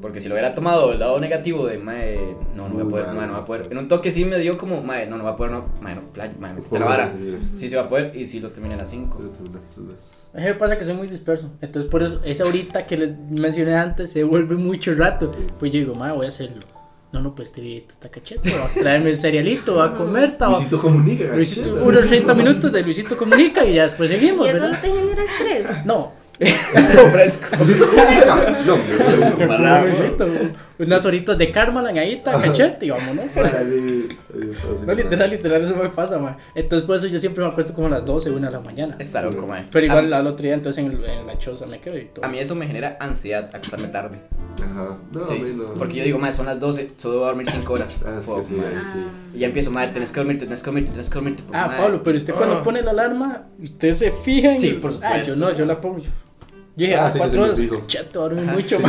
[0.00, 2.90] Porque si lo hubiera tomado el lado negativo de, ma, eh, no, no voy a
[2.90, 3.68] poder, ma, no voy a poder.
[3.70, 5.94] En un toque sí me dio como, ma, no, no va a poder, no, ma,
[5.94, 7.10] no, playa, ma, metete la vara.
[7.12, 9.18] Sí, Sí se va a poder y sí lo terminé a las 5.
[9.20, 10.28] sí, sí, sí, sí.
[10.32, 11.50] A mí me pasa que soy muy disperso.
[11.60, 15.26] Entonces, por eso, esa ahorita que les mencioné antes se vuelve mucho rato.
[15.30, 15.46] Sí.
[15.58, 16.62] Pues yo digo, ma, voy a hacerlo.
[17.12, 18.52] No, no, pues este videito está cachete.
[18.78, 23.64] Traerme el cerealito, va a comer, Luisito comunica, Luisito, unos 30 minutos de Luisito Comunica
[23.64, 24.76] y ya después seguimos, ¿Y eso ¿verdad?
[24.76, 25.84] no te genera estrés?
[25.86, 27.46] No, fresco.
[27.60, 28.56] Osito comunica.
[28.66, 30.26] No, Luisito,
[30.78, 33.36] unas horitas de Carmen ahí, cachete, y vámonos.
[33.36, 34.08] Ay,
[34.86, 36.36] No, literal, literal, eso me pasa, man.
[36.54, 38.96] Entonces, por eso yo siempre me acuesto como a las 12, 1 de la mañana.
[38.98, 39.66] Está loco, mae.
[39.70, 42.06] Pero igual A, al otro día, entonces en, el- en la choza me quedo y
[42.06, 42.24] todo.
[42.24, 44.18] a mí eso me genera ansiedad acostarme tarde.
[44.62, 44.98] Ajá.
[45.10, 45.72] No, a sí, mí no.
[45.74, 47.96] porque yo digo, mae, son las 12, solo debo dormir 5 horas.
[48.06, 48.66] Ah, es que sí, mae.
[48.68, 49.36] ahí sí.
[49.36, 51.42] Y ya empiezo, madre, tenés que dormirte, tenés que dormirte, tenés que dormirte.
[51.42, 54.56] porque, Ah, mae, Pablo, pero usted cuando pone la alarma, usted se fija en.
[54.56, 55.36] Sí, el- por Ah, yo supuesto.
[55.36, 55.98] no, yo la pongo.
[55.98, 56.10] Yo
[56.76, 58.82] dije, Ah, a sí, sí cuatro horas, cachete, dormí Ajá, mucho, Sí,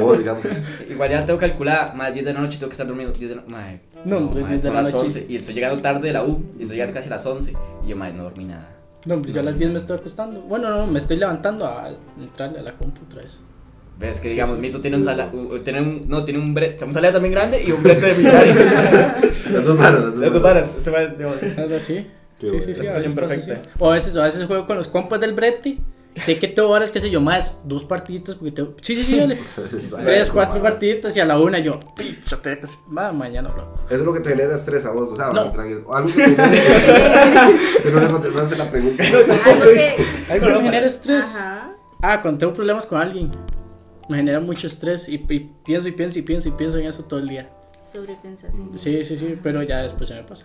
[0.00, 0.42] no, digamos.
[0.90, 3.10] Igual ya tengo calculada, más 10 de la noche tengo que estar dormido.
[3.12, 5.04] 10 de la mae, No, 10 de son la las noche.
[5.06, 7.52] 11 y estoy llegando tarde de la U y estoy llegando casi a las 11
[7.84, 8.68] y yo, madre, no dormí nada.
[9.04, 10.40] No, yo a las 10 me estoy acostando.
[10.42, 13.40] Bueno, no, me estoy levantando a entrarle a la compu otra vez.
[13.98, 16.84] Ves que digamos, mi hijo tiene un sala, u- tiene un, no, tiene un brete,
[16.84, 18.54] un salida también grande y un brete de millonario.
[19.52, 20.42] Las dos manos, las dos manos.
[20.42, 22.06] varas, este mae, digamos, Algo así.
[22.40, 22.60] Sí, bueno.
[22.62, 22.82] sí, sí.
[22.84, 23.62] La a veces perfecta.
[23.78, 25.78] O a veces, o a veces juego con los compas del brete.
[26.14, 28.34] Sé que tengo horas, qué sé yo, más dos partiditos.
[28.36, 29.38] Porque tengo, sí, sí, sí, dale.
[29.76, 32.18] Es- Tres, cuatro como- partiditos y a la una yo, que
[32.96, 33.74] ah, mañana loco.
[33.86, 35.46] Eso es lo que te genera estrés a vos, o sea, No.
[35.46, 37.02] en plan, es- o algo que te genere estrés.
[37.82, 39.04] que no le contestaste la pregunta.
[39.04, 39.24] Algo
[39.64, 41.36] que- Algo que me genera estrés.
[41.36, 41.72] Ajá.
[42.02, 43.30] Ah, cuando tengo problemas con alguien,
[44.08, 47.04] me genera mucho estrés y, y pienso y pienso y pienso y pienso en eso
[47.04, 47.48] todo el día.
[47.90, 48.70] Sobrepensación.
[48.78, 50.44] Sí, sí, sí, pero ya después se me pasa.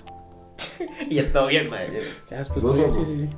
[1.10, 2.04] y ya todo bien, madre.
[2.32, 3.30] Ya después ¿Vos, estoy bien, sí, sí, sí.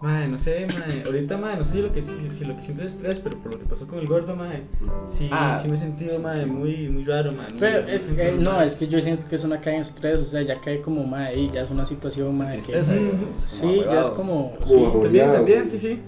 [0.00, 1.02] Madre, no sé, madre.
[1.06, 3.38] Ahorita, madre, no sé si lo que, si, si lo que siento es estrés, pero
[3.38, 4.64] por lo que pasó con el gordo, madre.
[5.06, 5.58] Sí, Ah.
[5.60, 7.54] sí me he sentido, madre, muy, muy raro, madre.
[7.58, 10.20] Pero muy- es, eh, no, es que yo siento que eso no cae en estrés,
[10.20, 13.10] o sea, ya cae como más ahí, ya es una situación más Tristeza, eh,
[13.48, 14.52] Sí, ya es como.
[14.66, 15.78] Sí, también, también, sí.
[15.78, 16.00] sí, sí.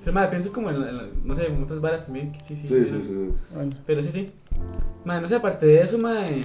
[0.00, 2.66] Pero, madre, pienso como en, en- no sé, en otras varas también, que sí, sí.
[2.68, 3.30] Sí, sí, sí.
[3.54, 4.30] Bueno, Pero sí, sí.
[5.04, 6.44] Madre, no sé, aparte de eso, madre.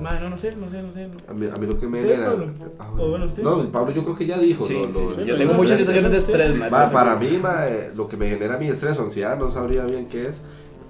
[0.00, 1.08] Madre, no, no sé, no sé, no sé.
[1.28, 2.30] A mí, a mí lo que me ¿Usted, genera.
[2.30, 2.46] Pablo?
[2.78, 3.42] Ah, bueno, usted.
[3.42, 4.62] No, Pablo yo creo que ya dijo.
[4.64, 6.70] Sí, lo- sí, lo- sí, yo tengo no, muchas no, situaciones de no, estrés, madre.
[6.70, 9.84] Ma, para mí, ma, eh, lo que me genera mi estrés o ansiedad, no sabría
[9.84, 10.42] bien qué es,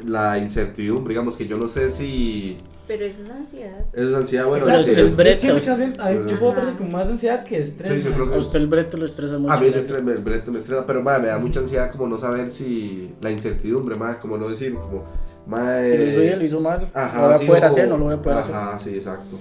[0.05, 2.59] la incertidumbre, digamos que yo no sé si
[2.89, 3.85] Pero eso es ansiedad.
[3.93, 7.45] es ansiedad, bueno, Pero sí, el es- brete, Yo yo puedo parecer con más ansiedad
[7.45, 7.89] que estrés.
[7.91, 8.15] Sí, yo madre.
[8.17, 9.53] creo que- a usted el brete lo estresa mucho.
[9.53, 9.79] a mí el ¿no?
[9.79, 13.15] estrés, el brete me estresa, pero ma, me da mucha ansiedad como no saber si
[13.21, 15.05] la incertidumbre, ma, como no decir, como,
[15.47, 16.89] ma, Si lo hizo eh, bien, lo hizo mal.
[16.95, 18.55] Ajá, no lo voy a sí, poder o- hacer, no lo voy a poder hacer.
[18.55, 19.37] Ajá, sí, exacto.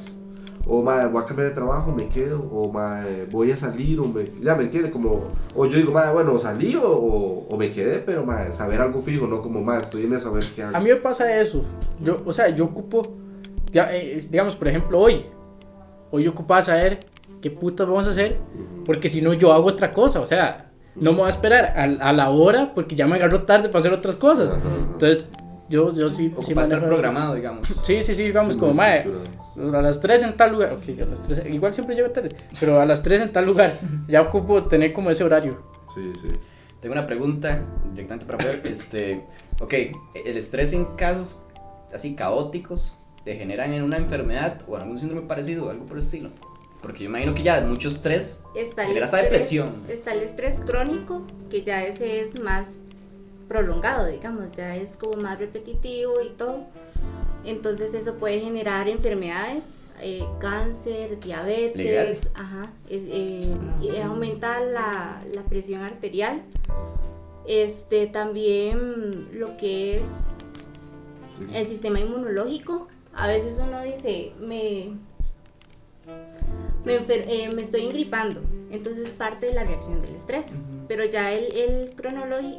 [0.66, 4.06] O madre, voy a cambiar de trabajo, me quedo, o madre, voy a salir, o
[4.06, 7.70] me, ya me entiende, como, o yo digo, madre, bueno, salí o, o, o me
[7.70, 10.63] quedé, pero madre, saber algo fijo, no como, madre, estoy en eso, a ver qué
[10.63, 10.78] hago.
[10.78, 11.66] A mí me pasa eso.
[12.02, 13.13] Yo, o sea, yo ocupo,
[13.74, 15.26] ya, eh, digamos, por ejemplo, hoy.
[16.12, 17.00] Hoy yo ocupaba saber
[17.42, 18.38] qué putas vamos a hacer,
[18.86, 21.84] porque si no yo hago otra cosa, o sea, no me voy a esperar a,
[22.10, 24.48] a la hora porque ya me agarro tarde para hacer otras cosas.
[24.48, 24.70] Ajá, ajá.
[24.94, 25.32] Entonces,
[25.69, 27.67] yo, yo sí, sí Ocupa estar programado, digamos.
[27.84, 29.06] Sí, sí, sí, digamos, como, mae,
[29.56, 32.80] a las 3 en tal lugar, ok, a las 3, igual siempre llego tarde, pero
[32.80, 35.62] a las 3 en tal lugar, ya ocupo tener como ese horario.
[35.93, 36.30] Sí, sí.
[36.80, 38.62] Tengo una pregunta directamente para Fer.
[38.65, 39.23] Este,
[39.62, 39.73] ok,
[40.26, 41.45] el estrés en casos
[41.93, 46.30] así caóticos te generan en una enfermedad o algún síndrome parecido, algo por el estilo.
[46.82, 49.82] Porque yo imagino que ya mucho estrés Está el, genera estrés, depresión.
[49.88, 52.80] está el estrés crónico, que ya ese es más
[53.47, 56.65] prolongado, digamos, ya es como más repetitivo y todo.
[57.45, 62.17] Entonces eso puede generar enfermedades, eh, cáncer, diabetes, Legal.
[62.36, 63.39] ajá, es- eh,
[63.82, 66.41] y aumenta la, la presión arterial.
[67.45, 70.03] Este también lo que es
[71.53, 72.88] el sistema inmunológico.
[73.15, 74.93] A veces uno dice, me,
[76.86, 78.41] me, eh, me estoy engripando.
[78.72, 80.48] Entonces es parte de la reacción del estrés.
[80.88, 81.96] Pero ya el, el,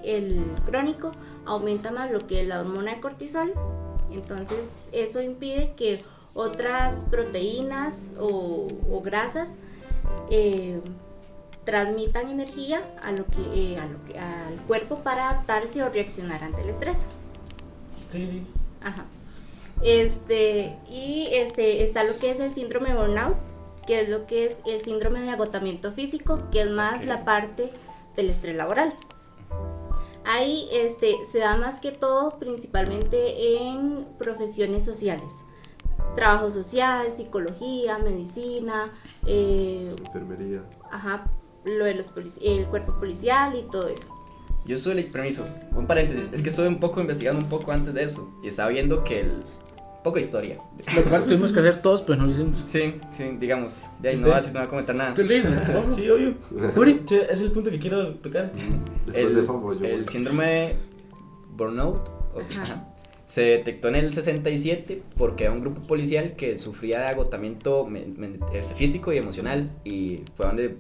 [0.05, 1.13] el crónico
[1.45, 3.53] aumenta más lo que es la hormona de cortisol.
[4.13, 6.03] Entonces eso impide que
[6.35, 9.59] otras proteínas o, o grasas
[10.31, 10.81] eh,
[11.65, 16.43] transmitan energía a lo que, eh, a lo que, al cuerpo para adaptarse o reaccionar
[16.45, 16.99] ante el estrés.
[18.07, 18.47] Sí, sí.
[18.83, 19.07] Ajá.
[19.83, 23.37] Este, y este, está lo que es el síndrome de burnout,
[23.87, 27.07] que es lo que es el síndrome de agotamiento físico, que es más Ok.
[27.07, 27.71] la parte
[28.17, 28.95] del estrés laboral.
[30.27, 35.33] Ahí este, se da más que todo principalmente en profesiones sociales.
[36.17, 38.93] Trabajo social, psicología, medicina,
[39.27, 40.63] eh, Enfermería.
[40.91, 41.27] ajá,
[41.65, 44.07] lo de los polici- el cuerpo policial y todo eso.
[44.65, 45.45] Yo estuve, permiso,
[45.77, 48.71] un paréntesis, es que estuve un poco investigando un poco antes de eso y estaba
[48.71, 49.41] viendo que el...
[50.05, 50.59] Poco de historia.
[50.95, 52.63] Lo cual tuvimos que hacer todos, pero no lo hicimos.
[52.67, 55.11] Sí, sí, digamos, de ahí no va, a- no va a comentar nada.
[55.11, 55.51] ¿Usted lo hizo?
[55.67, 55.91] ¿Cómo?
[55.91, 56.35] Sí, obvio.
[56.75, 57.01] Juri.
[57.07, 58.53] Ese es el punto que quiero tocar.
[59.07, 60.77] Después el, de Fofo, yo el síndrome de
[61.57, 62.09] burnout
[62.51, 62.89] Ajá.
[63.25, 67.89] se detectó en el 67 porque era un grupo policial que sufría de agotamiento
[68.53, 70.77] este, físico y emocional y fue donde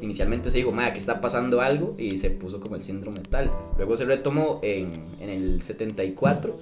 [0.00, 3.52] inicialmente se dijo, madre, que está pasando algo y se puso como el síndrome tal.
[3.76, 6.56] Luego se retomó en, en el 74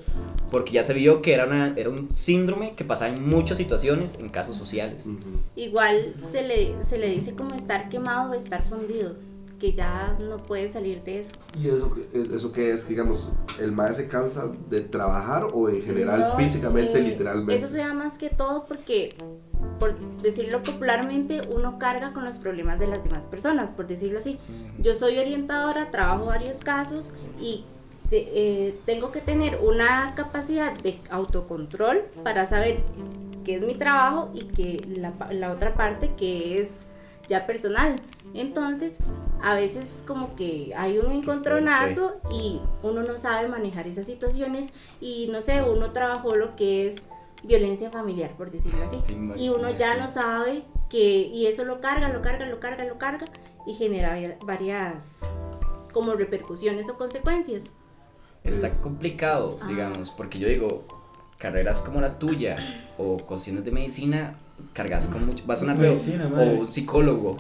[0.51, 4.19] porque ya se vio que era, una, era un síndrome que pasaba en muchas situaciones,
[4.19, 5.07] en casos sociales.
[5.57, 9.15] Igual se le, se le dice como estar quemado o estar fundido,
[9.59, 11.31] que ya no puede salir de eso.
[11.61, 12.87] ¿Y eso, eso qué es?
[12.89, 17.57] Digamos, ¿el mae se cansa de trabajar o en general No, físicamente, eh, literalmente?
[17.57, 19.17] Eso se da más que todo porque,
[19.81, 24.39] por decirlo popularmente, uno carga con los problemas de las demás personas, por decirlo así.
[24.79, 31.01] Yo soy orientadora, trabajo varios casos y se- eh, tengo que tener una capacidad de
[31.11, 32.79] autocontrol para saber
[33.45, 36.87] qué es mi trabajo y que la, la otra parte que es
[37.27, 37.97] ya personal.
[38.35, 38.99] Entonces,
[39.43, 45.29] a veces como que hay un encontronazo y uno no sabe manejar esas situaciones y
[45.33, 47.07] no sé, uno trabajó lo que es
[47.43, 48.99] violencia familiar, por decirlo así.
[49.37, 52.99] Y uno ya no sabe que, y eso lo carga, lo carga, lo carga, lo
[52.99, 53.27] carga
[53.67, 55.21] y genera vari- varias
[55.93, 57.65] como repercusiones o consecuencias.
[58.45, 59.67] Está complicado, Ah.
[59.69, 60.85] digamos, porque yo digo,
[61.39, 62.57] carreras como la tuya
[62.99, 64.37] o cuestiones de medicina,
[64.73, 67.37] cargas con mucho, va a sonar feo, Medicina, o un psicólogo,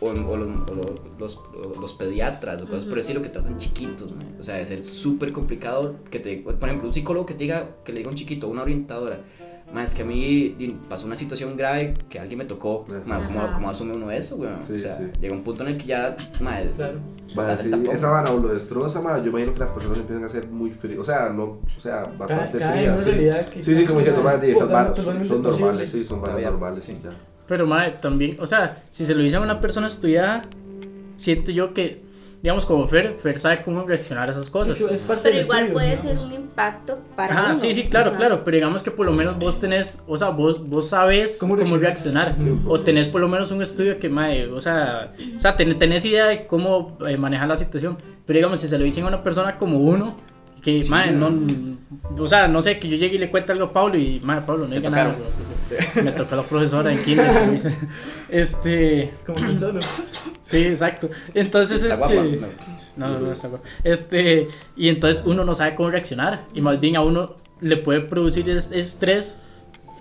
[0.00, 1.40] o, o los, o lo- los,
[1.80, 4.36] los pediatras, o cosas por decirlo que tratan chiquitos, man.
[4.38, 7.68] o sea, debe ser súper complicado que te, por ejemplo, un psicólogo que te diga,
[7.84, 9.20] que le diga a un chiquito, una orientadora,
[9.72, 10.54] más que a mí
[10.88, 13.02] pasó una situación grave que alguien me tocó, Ajá.
[13.06, 13.52] ma, ¿cómo.
[13.54, 14.62] ¿cómo asume uno eso, weón?
[14.62, 15.04] Sí, o sea, sí.
[15.20, 17.00] llega un punto en el que ya, ma, es- Claro.
[17.60, 20.70] Sí, esa vara o lo destroza, yo imagino que las personas empiezan a ser muy
[20.70, 23.10] frías, o sea, no, o sea, bastante frías, sí.
[23.62, 26.96] Sí, sí, como diciendo, de esas varas son, son normales, sí, son varas normales, sí.
[27.02, 27.10] ya.
[27.46, 30.42] Pero mae, también, o sea, si se lo dicen a una persona estudiada,
[31.16, 32.02] siento yo que,
[32.42, 34.80] digamos, como Fer, Fer sabe cómo reaccionar a esas cosas.
[34.80, 36.10] Es, es parte Pero igual estudio, puede digamos.
[36.20, 37.54] ser un impacto para Ajá, uno.
[37.54, 38.16] sí, sí, claro, Ajá.
[38.18, 41.56] claro, pero digamos que por lo menos vos tenés, o sea, vos, vos sabes ¿Cómo
[41.56, 42.34] cómo, reaccionar?
[42.66, 46.04] o tenés por lo menos un estudio que, mae, o sea, o sea, ten- tenés
[46.06, 49.22] idea de cómo eh, manejar la situación, pero digamos, si se lo dicen a una
[49.22, 50.16] persona como uno,
[50.64, 51.30] que, mae, no,
[52.18, 54.40] o sea, no sé, que yo llegue y le cuente algo a Pablo y, mae,
[54.40, 55.14] Pablo, no diga nada,
[56.02, 57.60] me tocó la profesora en kinder,
[58.28, 59.80] este, Como solo.
[60.42, 62.14] sí, exacto, entonces, está este...
[62.38, 62.46] guapa,
[62.96, 63.08] no.
[63.08, 63.64] No, no, no está guapo.
[63.82, 66.44] Este, y entonces uno no sabe cómo reaccionar.
[66.54, 69.40] Y más bien a uno le puede producir es- estrés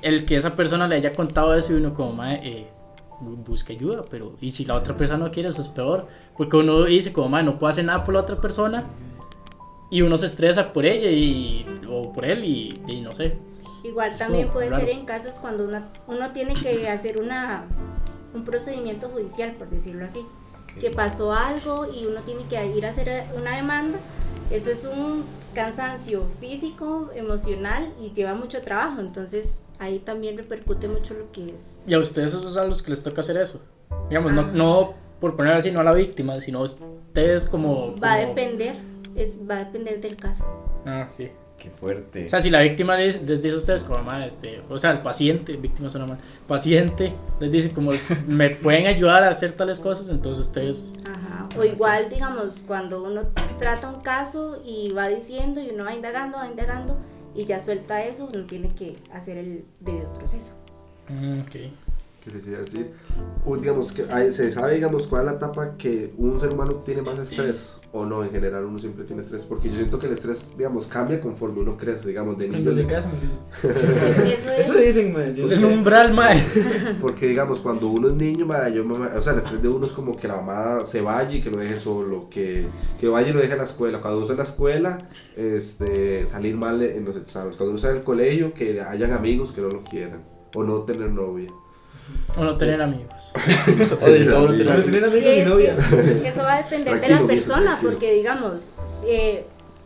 [0.03, 2.67] el que esa persona le haya contado eso y uno como, mae, eh,
[3.19, 6.07] bu- busca ayuda, pero y si la otra persona no quiere, eso es peor.
[6.37, 8.83] Porque uno dice como, mae, no puedo hacer nada por la otra persona
[9.93, 13.37] y uno se estresa por ella y, o por él y, y no sé.
[13.83, 14.81] Igual Es también puede raro.
[14.85, 17.65] ser en casos cuando una- uno tiene que hacer una,
[18.33, 20.21] un procedimiento judicial, por decirlo así.
[20.79, 23.99] Que pasó algo y uno tiene que ir a hacer una demanda.
[24.49, 28.99] Eso es un cansancio físico, emocional y lleva mucho trabajo.
[28.99, 31.77] Entonces ahí también repercute mucho lo que es.
[31.85, 33.61] Y a ustedes esos a los que les toca hacer eso.
[34.09, 34.49] Digamos, no, Ah.
[34.53, 37.95] no por poner así, no a la víctima, sino ustedes como...
[37.99, 38.75] Va a como- depender,
[39.15, 40.45] es, va a depender del caso.
[40.85, 41.29] Ah, ok.
[41.57, 42.25] Qué fuerte.
[42.25, 44.91] O sea, si la víctima les, les dice a ustedes como, "Ma, este, o sea,
[44.91, 47.91] el paciente, víctima suena mal, paciente, les dice como,
[48.27, 51.47] me pueden ayudar a hacer tales cosas, entonces ustedes, Ajá.
[51.57, 53.21] O igual, digamos, cuando uno
[53.59, 56.97] trata un caso y va diciendo y uno va indagando, va indagando
[57.35, 60.53] y ya suelta eso, uno tiene que hacer el debido proceso.
[61.07, 61.55] mm, ok.
[62.23, 62.89] ¿Qué les iba a decir?
[63.45, 66.75] O, digamos, que hay- se sabe, digamos, cuál es la etapa que un ser humano
[66.85, 70.05] tiene más estrés o no, en general uno siempre tiene estrés, porque yo siento que
[70.07, 72.63] el estrés, digamos, cambia conforme uno crece, digamos, de niño.
[72.63, 73.11] Cuando se casan.
[73.61, 74.59] Eso es.
[74.59, 75.35] Eso dicen, man.
[75.35, 75.55] yo Es sé.
[75.55, 76.41] el umbral, mae.
[77.01, 79.85] Porque, digamos, cuando uno es niño, ma, yo, mamá- o sea, el estrés de uno
[79.85, 82.65] es como que la mamá se vaya y que lo deje solo, que,
[83.01, 83.99] que vaya y lo deje en la escuela.
[83.99, 87.57] Cuando uno está en la escuela, este, salir mal en los exámenes.
[87.57, 90.23] Cuando uno está en el colegio, que hayan amigos que no lo quieran,
[90.55, 91.49] o no tener novia.
[92.37, 93.31] O no tener amigos.
[94.01, 95.75] O del todo no Para tener- tener amigos y Es novia.
[96.21, 98.73] que eso va a depender de la persona, porque digamos,
[99.07, 99.45] eh,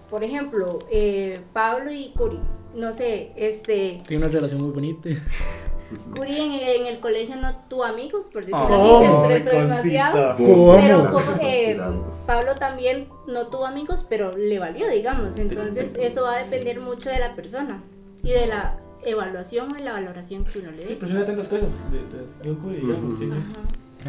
[0.10, 2.39] por ejemplo, eh, Pablo y Curi,
[2.75, 5.10] no sé, este, Tiene una relación muy bonita.
[6.15, 6.51] Curi en,
[6.82, 10.36] en el colegio no tuvo amigos, por decirlo Oh, así, se estresó demasiado.
[10.38, 10.75] ¿Cómo?
[10.75, 11.80] Pero como, eh.
[12.25, 15.38] Pablo también no tuvo amigos, pero le valió, digamos.
[15.38, 17.82] Entonces, eso va a depender mucho de la persona
[18.21, 18.77] y de la
[19.10, 21.00] evaluación o la valoración que uno le Sí, dé.
[21.00, 21.91] pues una tantas cosas.
[21.91, 23.12] De, de, de.
[23.12, 23.30] Sí, sí.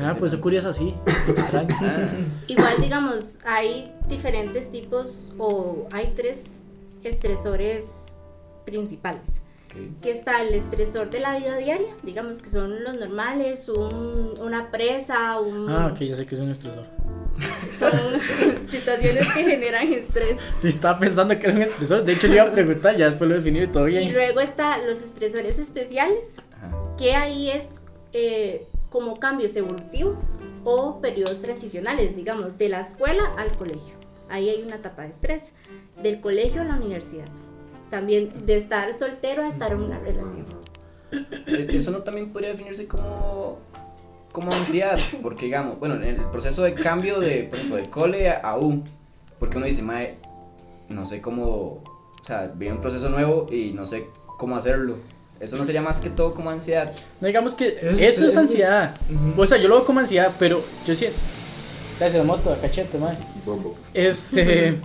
[0.02, 0.94] Ah, pues su es así,
[1.28, 1.74] extraño.
[2.46, 6.44] Igual, digamos, hay diferentes tipos o hay tres
[7.02, 7.84] estresores
[8.64, 9.32] principales.
[9.78, 10.00] Ok.
[10.02, 14.70] Que está el estresor de la vida diaria, digamos que son los normales, un- una
[14.70, 16.86] presa, un, Ah, ok, ya sé que es un estresor.
[17.70, 17.92] son
[18.68, 20.36] situaciones que generan estrés.
[20.62, 23.34] Estaba pensando que era un estresor, de hecho le iba a preguntar, ya después lo
[23.34, 24.12] he definido y todo Y bien.
[24.12, 26.96] luego está los estresores especiales, Ajá.
[26.96, 27.74] que ahí es
[28.12, 30.32] eh, como cambios evolutivos
[30.64, 33.94] o periodos transicionales, digamos, de la escuela al colegio.
[34.30, 35.52] Ahí hay una etapa de estrés.
[36.02, 37.26] Del colegio a la universidad.
[37.90, 40.44] También de estar soltero a estar en una relación.
[41.12, 43.59] Eh, Eso no también podría definirse como,
[44.33, 48.29] como ansiedad, porque digamos, bueno, en el proceso de cambio de, por ejemplo, de cole
[48.31, 48.85] a U,
[49.38, 50.16] porque uno dice, mae,
[50.88, 54.96] no sé cómo, o sea, viene un proceso nuevo y no sé cómo hacerlo.
[55.40, 56.92] Eso no sería más que todo como ansiedad.
[57.20, 58.96] No digamos que Es- eso es es- ansiedad.
[59.37, 61.16] O sea, yo lo veo como ansiedad, pero yo siento.
[62.01, 63.18] Gracias, moto, cachete, madre.
[63.46, 63.77] Bombo.
[63.94, 64.77] Este.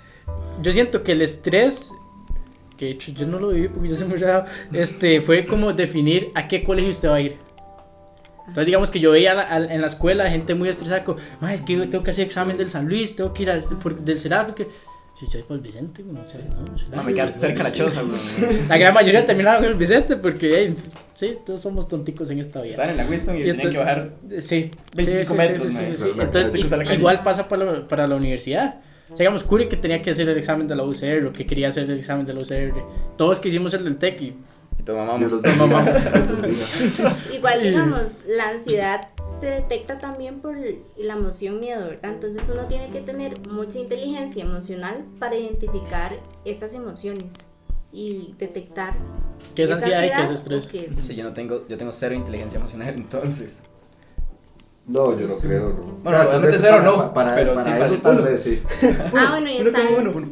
[0.62, 1.92] yo siento que el estrés.
[2.82, 4.44] Que de hecho yo no lo viví porque yo soy muy raro.
[4.72, 7.36] Este, fue como definir a qué colegio usted va a ir.
[8.40, 11.04] Entonces, digamos que yo veía a la- a- en la escuela gente muy estresada.
[11.04, 13.50] Como, "Mae, es que yo tengo que hacer examen del San Luis, tengo que ir
[13.50, 14.52] a este- por- del Seraf.
[14.54, 14.66] Que,
[15.16, 18.02] si voy por el Vicente, güey, o sea, no, No, me queda cerca la choza,
[18.02, 18.16] bro.
[18.68, 20.74] La gran mayoría terminaron en el Vicente porque, eh,
[21.14, 22.72] sí, todos somos tonticos en esta vida.
[22.72, 24.10] Están en la Winston y, Y tienen que bajar.
[24.40, 28.80] Sí, 25 sí, metros, sí, sí, sí, Entonces, igual pasa para, lo- para la universidad.
[29.12, 31.46] O sea, digamos, Curi que tenía que hacer el examen de la UCR, o que
[31.46, 32.82] quería hacer el examen de la UCR.
[33.16, 34.36] Todos que hicimos el del TEC y
[34.86, 36.66] bendiga.
[37.32, 39.08] Igual, digamos, la ansiedad
[39.40, 40.56] se detecta también por
[40.96, 42.12] la emoción miedo, ¿verdad?
[42.14, 47.34] Entonces uno tiene que tener mucha inteligencia emocional para identificar esas emociones
[47.92, 48.94] y detectar
[49.54, 50.68] ¿Qué es si ansiedad y qué es estrés?
[50.68, 51.06] qué es.
[51.06, 53.64] Sí, yo no tengo, yo tengo cero inteligencia emocional, entonces.
[54.86, 55.74] No, yo no creo, no.
[55.74, 58.24] Bueno, Claro, tal realmente vez cero para- no, Para, pero para sí, eso para- tal
[58.24, 58.62] vez sí.
[59.14, 60.30] Ah, bueno, y están, uno,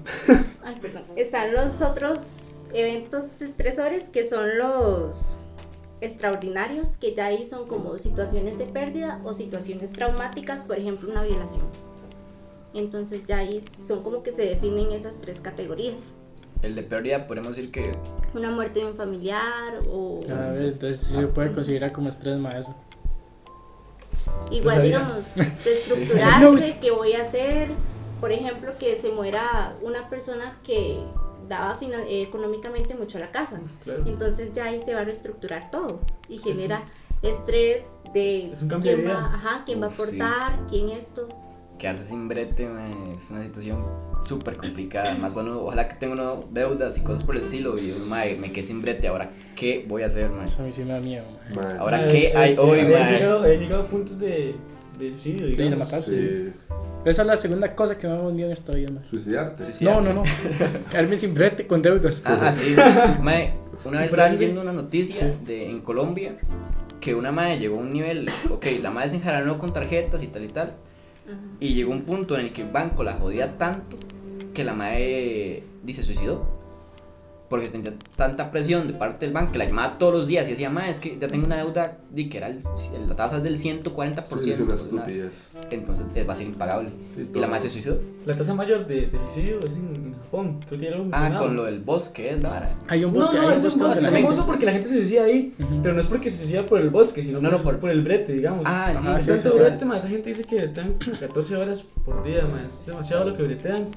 [0.64, 0.80] ay,
[1.16, 2.20] están los otros
[2.74, 5.38] eventos estresores que son los
[6.00, 11.22] extraordinarios, que ya ahí son como situaciones de pérdida o situaciones traumáticas, por ejemplo, una
[11.22, 11.64] violación.
[12.74, 16.00] Entonces ya ahí son como que se definen esas tres categorías.
[16.62, 17.92] El de pérdida, podemos decir que.
[18.34, 22.36] Una muerte de un familiar o A ver, entonces sí se puede considerar como estrés
[22.38, 22.74] más eso.
[24.50, 24.98] Igual sabía.
[24.98, 27.68] digamos, reestructurarse, qué voy a hacer,
[28.20, 30.98] por ejemplo, que se muera una persona que
[31.48, 33.60] daba eh, económicamente mucho a la casa.
[33.82, 34.04] Claro.
[34.06, 36.84] Entonces ya ahí se va a reestructurar todo y genera
[37.22, 39.94] estrés de Es un cambio de quién va, ajá, quién va a sí.
[39.94, 41.28] aportar, quién esto.
[41.80, 43.84] Quedarse sin brete mae, es una situación
[44.20, 45.14] súper complicada.
[45.14, 47.78] Más bueno, ojalá que tenga uno deudas y cosas por el estilo.
[47.78, 49.08] Y mae, me quedé sin brete.
[49.08, 50.44] Ahora, ¿qué voy a hacer, mae?
[50.44, 51.24] Eso a mí sí me da miedo.
[51.78, 53.12] Ahora, ¿qué eh, hay eh, hoy, mae?
[53.12, 54.54] llegado, habían llegado a puntos de,
[54.98, 55.78] de suicidio, de digamos.
[55.78, 56.10] matarse.
[56.10, 56.52] sí.
[57.02, 59.02] Esa es la segunda cosa que me más miedo en esta vida, mae.
[59.04, 59.64] Suicidarte.
[59.64, 59.84] Sí, sí.
[59.86, 60.22] No, no, no.
[60.90, 62.22] Quedarme sin brete con deudas.
[62.26, 62.76] Ah, ah, sí.
[63.22, 63.54] Mae,
[63.86, 66.36] una vez estaba viendo una noticia de, en Colombia
[67.00, 68.28] que una madre llegó a un nivel.
[68.50, 70.74] Ok, la madre se enjaranó con tarjetas y tal y tal.
[71.60, 73.98] Y llegó un punto en el que el banco la jodía tanto
[74.54, 76.59] que la madre dice suicidó.
[77.50, 80.52] Porque tenía tanta presión de parte del banco que la llamaba todos los días y
[80.52, 82.60] decía, madre, es que ya tengo una deuda di que era el-
[83.08, 84.40] la tasa es del 140%.
[84.44, 85.50] Sí, es una estupidez.
[85.54, 85.66] nada.
[85.72, 86.90] Entonces eh, va a ser impagable.
[87.16, 87.98] Sí, Y la madre se suicidó.
[88.24, 90.60] La tasa mayor de, de suicidio es en, en Japón.
[90.68, 92.70] Creo que ya lo Ah, con lo del bosque, es la.
[92.86, 94.88] Hay un No, bosque, no, hay un es un bosque bosque famoso porque la gente
[94.88, 95.52] se suicida ahí.
[95.58, 95.82] Ujú.
[95.82, 97.90] Pero no es porque se suicida por el bosque, sino No, por, no, por- por
[97.90, 98.62] el brete, digamos.
[98.64, 102.22] Ah, sí, Ajá, es tanto brete, más esa gente dice que están 14 horas por
[102.22, 102.82] día, más.
[102.82, 103.88] Es demasiado lo que bretean.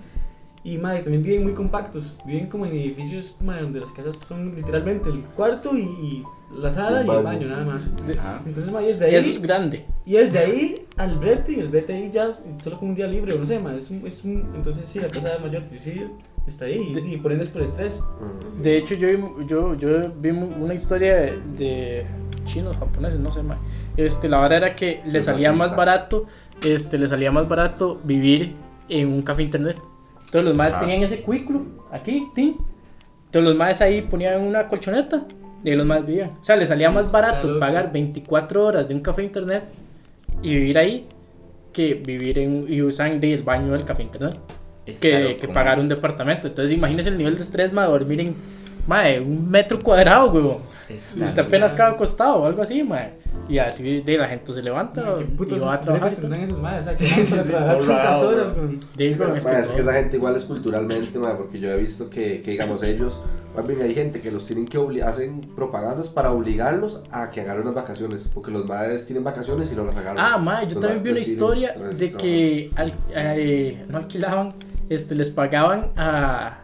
[0.66, 2.18] Y madre, también viven muy compactos.
[2.26, 6.24] Viven como en edificios madre, donde las casas son literalmente el cuarto y, y
[6.58, 7.48] la sala Un y el baño.
[7.50, 7.92] nada más.
[8.18, 8.42] Ajá.
[8.46, 9.42] Entonces, madre, desde Y eso es ahí.
[9.42, 9.86] grande.
[10.06, 13.38] Y desde ahí al brete, y el brete ahí ya solo con un día libre,
[13.38, 13.74] no sé, más.
[13.76, 16.12] Es, un- es un, entonces, sí, la tasa de mayor de suicidio
[16.48, 16.94] está ahí.
[16.96, 18.02] Y, y por ende es por estrés.
[18.62, 22.06] De hecho, yo, vi- yo, yo vi una historia de, de
[22.46, 23.58] chinos, japoneses, no sé más.
[23.98, 26.26] Este, la verdad era que le salía más barato,
[26.64, 28.54] este, le salía más barato vivir
[28.88, 29.78] en un café internet.
[30.34, 30.80] Entonces los madres Ah.
[30.80, 32.56] tenían ese cuículo aquí, tin.
[33.26, 35.26] Entonces los madres ahí ponían una colchoneta
[35.64, 36.32] y ahí los madres vivían.
[36.42, 39.64] O sea, les salía más barato pagar 24 horas de un café internet
[40.42, 41.06] y vivir ahí
[41.72, 44.36] que vivir en y usan del baño del café internet
[44.86, 46.48] que, que pagar un departamento.
[46.48, 48.36] Entonces, imagínese el nivel de estrés, ma, dormir en
[48.88, 50.58] ma, de un metro cuadrado, huevón.
[50.90, 53.08] Está Usted apenas cada costado o algo así, ma.
[53.50, 56.14] Y así de la gente se levanta Madre, ¿Qué y va a trabajar.
[56.44, 56.86] esos madres?
[57.00, 57.06] Sí,
[58.24, 58.50] horas,
[59.36, 62.52] es es, que esa gente igual es culturalmente, ma, porque yo he visto que, que
[62.52, 63.22] digamos, ellos,
[63.68, 67.76] bien hay gente que los tienen que hacen propagandas para obligarlos a que agarren unas
[67.76, 70.24] vacaciones, porque los madres tienen vacaciones y no las agarran.
[70.26, 72.22] Ah, ma, yo Los también más vi una prefieren historia tra- de trabajar.
[72.22, 74.54] que al- eh, no alquilaban,
[74.90, 76.60] este, les pagaban a,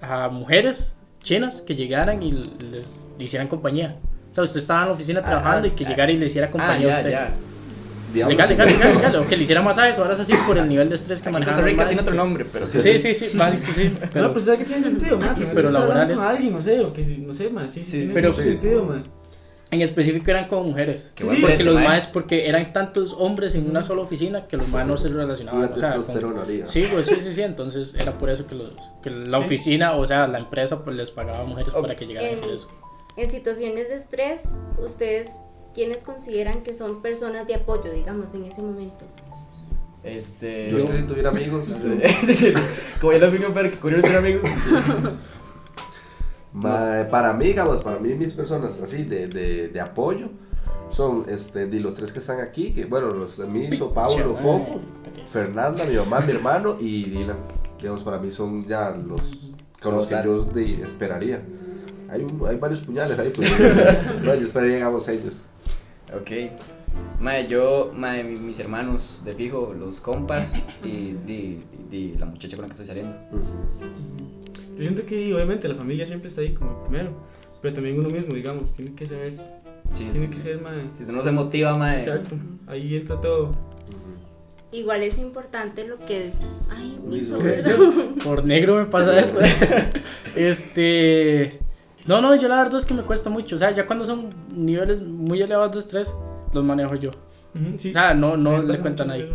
[0.00, 2.30] a mujeres chinas que llegaran y
[2.70, 3.96] les hicieran compañía.
[4.30, 5.88] O sea, usted estaba en la oficina Ah, trabajando ah, y que ah.
[5.88, 7.10] llegara y le hiciera Ah, compañía a ya, usted.
[7.10, 7.30] ya.
[8.12, 9.16] Digamos, Legal, sí, legal, legal, legal.
[9.16, 11.56] O que le hiciera masajes, ahora es así por el nivel de estrés que manejaban.
[11.62, 12.78] Costa Rica tiene otro nombre, pero sí.
[12.80, 13.92] Sí, sí, sí, básico, sí.
[14.12, 15.34] Pero, no, pues ¿sabes que tiene sentido, man?
[15.36, 16.10] Pero Pero laborales.
[16.10, 16.16] laborales.
[16.16, 18.42] con alguien, no sé, o que no sé, man, sí, sí, Sí, tiene pero- mucho
[18.42, 18.50] sí.
[18.50, 19.04] sentido, man.
[19.74, 21.10] En específico eran con mujeres.
[21.14, 21.84] Qué Sí, porque los mae.
[21.88, 25.72] maes, porque eran tantos hombres en una sola oficina que los maes no se relacionaban.
[25.72, 26.46] O sea, con-.
[26.66, 27.42] Sí, pues sí, sí, sí.
[27.42, 29.44] Entonces era por eso que, los, que la Sí.
[29.44, 32.50] oficina, o sea, la empresa, pues les pagaba a mujeres para que llegaran a hacer
[32.50, 32.68] eso.
[33.16, 34.40] En situaciones de estrés,
[34.78, 35.28] ustedes,
[35.74, 39.04] ¿quiénes consideran que son personas de apoyo, digamos, en ese momento?
[40.02, 40.70] Este.
[40.70, 41.76] Yo es que si tuviera amigos,
[43.00, 44.42] Como ya lo opinión Fer, que curioso tener amigos.
[46.54, 50.30] ma- para mí, digamos, para mí mis personas así de, de, de apoyo
[50.88, 54.80] son este, de los tres que están aquí, que bueno, los Miso, Paulo, Fofo,
[55.26, 57.36] Fernanda, mi mamá, mi hermano y Dylan.
[57.78, 59.52] Digamos, para mí son ya los
[59.82, 61.42] con los que yo de- esperaría.
[62.08, 63.50] Hay, un- hay varios puñales ahí, pues
[64.22, 65.42] no, yo esperaría, digamos, ellos.
[66.14, 66.30] Ok.
[67.20, 72.56] Mae, yo, mae, mi- mis hermanos de fijo, los compas y di, di la muchacha
[72.56, 73.16] con la que estoy saliendo.
[74.76, 77.12] Yo siento que obviamente la familia siempre está ahí como primero,
[77.62, 80.28] pero también uno mismo, digamos, tiene que saber, Sí, tiene sí.
[80.28, 80.90] que ser, mae.
[81.04, 82.00] Si no se motiva, mae.
[82.00, 83.52] Exacto, ahí entra todo.
[84.72, 86.34] Igual es importante lo que es.
[86.70, 87.20] Ay, mi
[88.24, 89.38] Por negro me pasa esto.
[90.34, 91.60] este.
[92.06, 93.54] No, no, yo la verdad es que me cuesta mucho.
[93.56, 96.14] O sea, ya cuando son niveles muy elevados de estrés,
[96.52, 97.10] los manejo yo.
[97.76, 97.90] Sí.
[97.90, 99.30] O sea, no, no le cuentan ahí.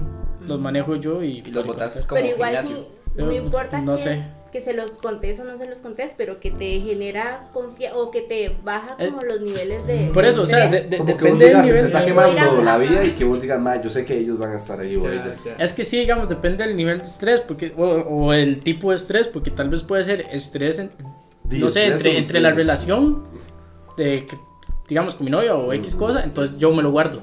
[0.45, 1.37] Los manejo yo y.
[1.39, 2.75] Y los botas como Pero igual sí,
[3.15, 4.25] no importa sé.
[4.51, 8.11] Que se los contés o no se los contés, pero que te genera confianza o
[8.11, 10.05] que te baja como los niveles de.
[10.07, 11.73] Eh, Por eso, o sea, de- de- Como que vos depende del digas, se te
[11.75, 11.85] nivel.
[11.85, 14.51] está de- quemando la vida y que vos digas, ma, yo sé que ellos van
[14.53, 15.35] a estar ahí o Ya, ella.
[15.45, 15.55] ya.
[15.63, 18.95] Es que sí, digamos, depende del nivel de estrés porque, o, o el tipo de
[18.97, 20.91] estrés, porque tal vez puede ser estrés, en-
[21.49, 23.23] no sé, entre, o entre la relación,
[23.97, 24.37] de, que-
[24.87, 27.21] digamos, con mi novia o X cosa, entonces yo me lo guardo.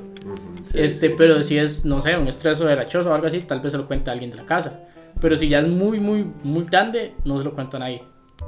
[0.71, 1.15] Sí, este, sí.
[1.17, 3.87] pero si es, no sé, un estrés verachoso o algo así, tal vez se lo
[3.87, 4.81] cuenta a alguien de la casa.
[5.21, 8.03] Pero si ya es muy, muy, muy grande, no se lo cuenta a nadie.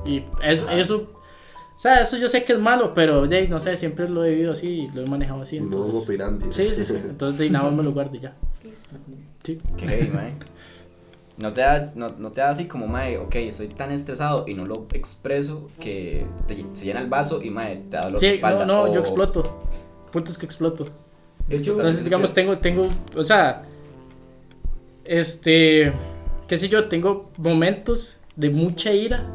[0.05, 1.11] Y es, eso,
[1.77, 4.31] o sea, eso yo sé que es malo, pero ya, no sé, siempre lo he
[4.31, 5.59] vivido así y lo he manejado así.
[5.61, 6.53] No Entonces, opinando.
[6.53, 6.95] sí, sí, sí.
[7.05, 8.37] Entonces de nada más me lo guardo ya.
[9.43, 9.59] Sí.
[10.13, 10.35] Mae.
[11.39, 14.55] No te, da, no, no te da así como, mae, ok, estoy tan estresado y
[14.55, 18.29] no lo expreso que te, se llena el vaso y, mae, te da dolor de
[18.29, 18.67] Sí, espalda.
[18.67, 19.63] no, no, o- yo exploto.
[20.11, 20.89] Punto es que exploto.
[21.47, 23.63] De hecho, Entonces, digamos, tengo, tengo, o sea,
[25.05, 25.93] este,
[26.49, 29.29] qué sé yo, tengo momentos de mucha ira,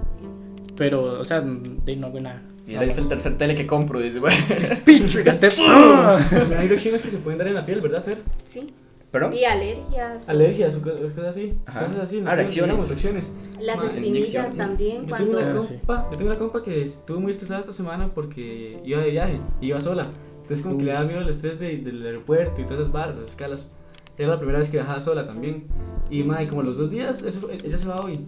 [0.76, 2.41] pero, o sea, de no hago nada.
[2.68, 4.34] Y es el tercer tele que compro, dice, mae.
[4.86, 5.47] Pinche, gasté.
[6.57, 8.20] hay reacciones que se pueden dar en la piel, ¿verdad, Fer?
[8.45, 8.74] Sí.
[9.11, 9.34] ¿Perdón?
[9.34, 10.28] Y alergias.
[10.28, 11.53] Alergias cosas así.
[11.68, 11.82] Ajá.
[11.82, 12.24] Cosas así.
[12.26, 12.88] Ah, reacciones.
[12.88, 13.34] reacciones.
[13.61, 15.05] Las espinillas también.
[15.05, 15.38] Yo tengo, Cuando.
[15.51, 15.74] una Ah, sí.
[15.76, 19.39] compa, yo tengo una compa que estuvo muy estresada esta semana porque iba de viaje,
[19.61, 20.09] iba sola.
[20.41, 23.18] Entonces como que le daba miedo el estrés de- del aeropuerto y todas esas barras,
[23.20, 23.72] las escalas.
[24.18, 25.68] Era la primera vez que viajaba sola también.
[26.09, 28.26] Y madre, como los dos días, eso- ella se va hoy.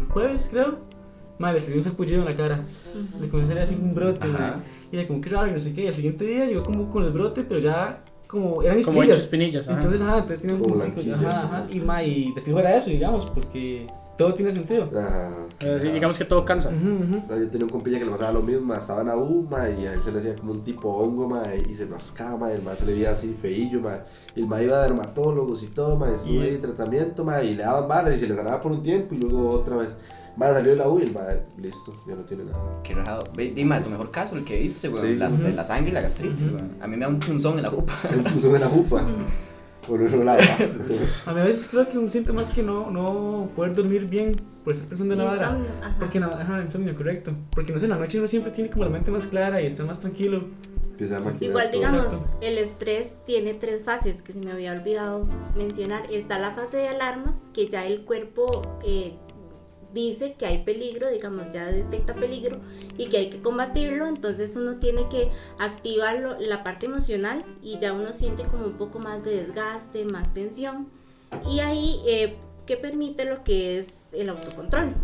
[0.00, 0.78] El jueves, creo.
[1.38, 2.64] Madre, le salió un sarpullido en la cara.
[3.20, 4.26] Le comenzó a salir así un brote.
[4.26, 4.60] Ajá.
[4.90, 5.84] Y ella como que raro y no sé qué.
[5.84, 9.20] Y al siguiente día llegó como con el brote, pero ya como eran Como espinillas.
[9.20, 9.68] espinillas.
[9.68, 9.76] ajá.
[9.76, 11.66] Entonces, ajá, entonces tiene un Como ajá, ajá, ajá.
[11.70, 13.86] Y ma, y de fijo era eso, digamos, porque
[14.18, 14.90] todo tiene sentido.
[14.94, 15.30] Ajá.
[15.60, 16.44] Eh, sí, digamos que todo.
[16.44, 19.46] No, yo tenía un compilla que le pasaba lo mismo, ma, estaba en la U,
[19.50, 22.36] ma, y a él se le hacía como un tipo hongo, ma, y se rascaba,
[22.36, 24.00] ma, y el ma se le veía así feillo, ma,
[24.36, 27.54] y el ma iba a dermatólogos y todo, ma, Y- ahí en tratamiento, ma, y
[27.54, 29.96] le daban balas y se le sanaba por un tiempo y luego otra vez,
[30.36, 31.22] ma, salió de la U y el ma,
[31.56, 32.58] listo, ya no tiene nada.
[32.84, 33.24] Qué rajado.
[33.36, 35.06] Dime, tu mejor caso, el que viste, weón.
[35.06, 35.16] Sí.
[35.16, 36.70] la, la sangre y la gastritis, weón.
[36.80, 37.94] A mí me da un punzón en la jupa.
[38.10, 39.02] El puso de la jupa,
[39.88, 40.40] por uno lado.
[41.26, 44.36] A mí a veces creo que un síntoma es que no, no poder dormir bien
[44.62, 45.46] por estar pensando en la vara.
[45.46, 45.70] Insomnio.
[45.82, 45.96] Ajá.
[45.98, 47.32] Porque, no, ajá, insomnio, correcto.
[47.50, 49.66] Porque no sé, en la noche uno siempre tiene como la mente más clara y
[49.66, 50.44] está más tranquilo.
[51.40, 52.38] Igual digamos, Exacto.
[52.40, 56.02] el estrés tiene tres fases que se me había olvidado mencionar.
[56.10, 59.14] Está la fase de alarma, que ya el cuerpo eh,
[59.92, 62.58] dice que hay peligro, digamos, ya detecta peligro
[62.96, 64.06] y que hay que combatirlo.
[64.06, 68.98] Entonces uno tiene que activar la parte emocional y ya uno siente como un poco
[68.98, 70.88] más de desgaste, más tensión.
[71.50, 72.36] Y ahí, eh,
[72.66, 74.94] que permite lo que es el autocontrol.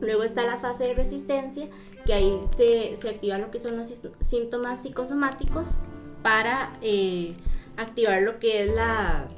[0.00, 1.68] Luego está la fase de resistencia,
[2.06, 5.78] que ahí se, se activa lo que son los síntomas psicosomáticos
[6.22, 7.34] para eh,
[7.76, 9.28] activar lo que es la,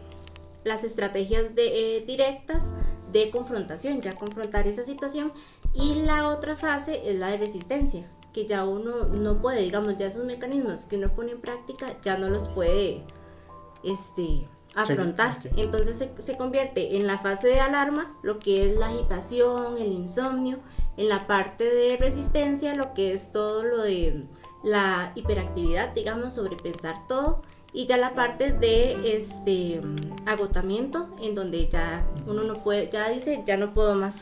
[0.64, 2.72] las estrategias de, eh, directas
[3.13, 5.33] de confrontación, ya confrontar esa situación.
[5.75, 10.07] Y la otra fase es la de resistencia, que ya uno no puede, digamos, ya
[10.07, 13.05] esos mecanismos que uno pone en práctica ya no los puede
[13.83, 15.39] este, afrontar.
[15.57, 19.93] Entonces se, se convierte en la fase de alarma, lo que es la agitación, el
[19.93, 20.59] insomnio,
[20.97, 24.27] en la parte de resistencia, lo que es todo lo de
[24.63, 27.43] la hiperactividad, digamos, sobrepensar todo.
[27.77, 29.83] Y ya la parte de este
[30.24, 34.14] agotamiento, en donde ya uno no puede, ya dice, ya no puedo más.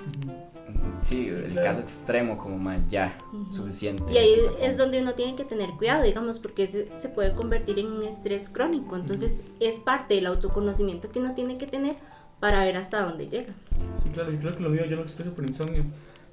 [1.03, 1.69] sí, Sí, el claro.
[1.69, 3.49] caso extremo, como más ya, Ujú.
[3.49, 4.13] suficiente.
[4.13, 7.79] Y ahí es donde uno tiene que tener cuidado, digamos, porque se, se puede convertir
[7.79, 8.97] en un estrés crónico.
[8.97, 11.95] Entonces es parte del autoconocimiento que uno tiene que tener
[12.41, 13.55] para ver hasta dónde llega.
[13.95, 15.85] Sí, claro, yo creo que lo mío yo lo expreso por insomnio.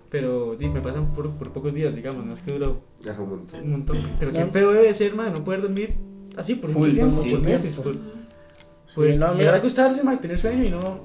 [0.09, 2.71] Pero di, me pasan por, por pocos días, digamos, no es que dura
[3.03, 3.61] Ya, un montón.
[3.61, 4.15] un montón.
[4.19, 5.93] Pero qué feo debe ser, man, no poder dormir
[6.37, 7.29] así por mucho tiempo, sí.
[7.31, 7.75] por meses.
[7.77, 7.95] Por,
[8.93, 9.53] Sí, no, llegar mira.
[9.53, 10.99] a acostarse, man, y tener sueño y no.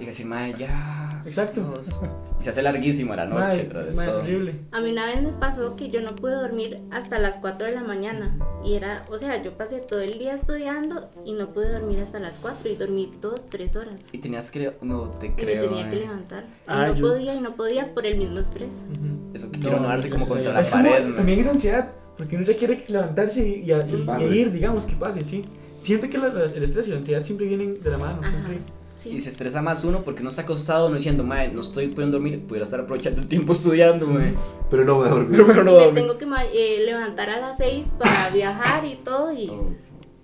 [0.00, 1.22] Y decir, madre, ya.
[1.24, 1.80] Exacto.
[2.42, 2.44] Dios".
[2.44, 4.54] Y se hace larguísima la noche, Madre, tras de madre, es horrible.
[4.72, 7.72] A mí una vez me pasó que yo no pude dormir hasta las 4 de
[7.72, 8.36] la mañana.
[8.64, 12.18] Y era, o sea, yo pasé todo el día estudiando y no pude dormir hasta
[12.20, 14.02] las 4 y dormí 2, 3 horas.
[14.12, 14.72] Y tenías que.
[14.82, 15.64] No te Y me creo.
[15.68, 16.00] tenía que mae.
[16.06, 16.44] levantar.
[16.44, 18.74] Y Ah, no yo- podía y no podía por el mismo estrés.
[18.90, 19.34] Ujú.
[19.34, 21.04] Eso que No, quiero no darse como contra la Es como, pared.
[21.04, 21.12] mae.
[21.14, 24.94] también es ansiedad, porque uno ya quiere levantarse y, y, y- y ir, digamos, que
[24.96, 25.44] pase, sí.
[25.76, 28.30] Siente que la- la- el estrés y la ansiedad siempre vienen de la mano, Ajá.
[28.30, 28.58] siempre.
[29.06, 29.20] Y Sí.
[29.20, 32.40] se estresa más uno porque no está acostado, no diciendo, madre, no estoy pudiendo dormir,
[32.46, 34.34] pudiera estar aprovechando el tiempo estudiando, mae.
[34.70, 35.30] Pero no voy a dormir.
[35.32, 36.04] Pero mejor no me dormir.
[36.04, 39.32] tengo que eh, levantar a las 6 para viajar y todo.
[39.32, 39.74] Y Oh,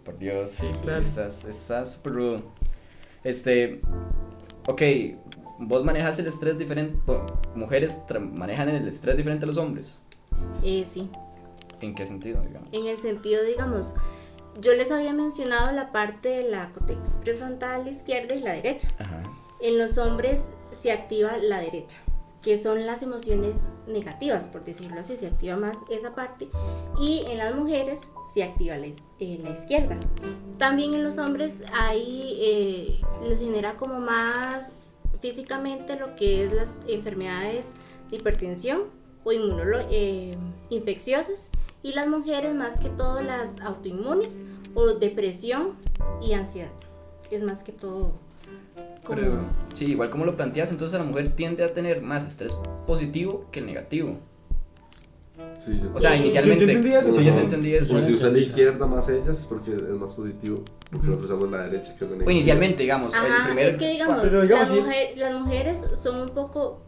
[0.04, 1.02] por Dios, sí, claro.
[1.02, 2.42] estás, estás súper rudo.
[3.24, 3.80] Este,
[4.66, 4.82] ok,
[5.58, 8.02] vos manejas el estrés diferente, bueno, mujeres
[8.36, 9.98] manejan el estrés diferente a los hombres.
[10.62, 11.10] eh, sí.
[11.80, 12.68] ¿En qué sentido, digamos?
[12.72, 13.94] En el sentido, digamos,
[14.60, 18.88] yo les había mencionado la parte de la cortex prefrontal izquierda y la derecha.
[18.98, 19.20] Ajá.
[19.60, 21.98] En los hombres se activa la derecha,
[22.42, 26.48] que son las emociones negativas, por decirlo así, se activa más esa parte.
[27.00, 28.00] Y en las mujeres
[28.32, 29.98] se activa la, eh, la izquierda.
[30.58, 36.80] También en los hombres ahí eh, les genera como más físicamente lo que es las
[36.86, 37.74] enfermedades
[38.10, 38.82] de hipertensión
[39.24, 40.36] o inmunolo- eh,
[40.70, 41.50] infecciosas.
[41.82, 44.38] Y las mujeres más que todo las autoinmunes
[44.74, 45.74] o depresión
[46.20, 46.70] y ansiedad.
[47.30, 48.14] Es más que todo
[49.04, 49.20] como...
[49.20, 49.40] Pero,
[49.72, 52.56] sí, igual como lo planteas, entonces la mujer tiende a tener más estrés
[52.86, 54.18] positivo que el negativo.
[55.58, 56.64] Sí, yo O sea, Yo- yo inicialmente.
[56.64, 57.12] entendí eso.
[57.14, 57.92] Sí, yo te entendí eso.
[57.92, 60.62] Porque si usan la izquierda más ellas es porque es más positivo.
[60.90, 62.32] Porque nosotros usamos la derecha que es la O negativa.
[62.32, 63.68] inicialmente, digamos, el Ajá, primer.
[63.68, 64.80] es que digamos, pero digamos, las, sí.
[64.84, 66.80] mujer- las mujeres son un poco,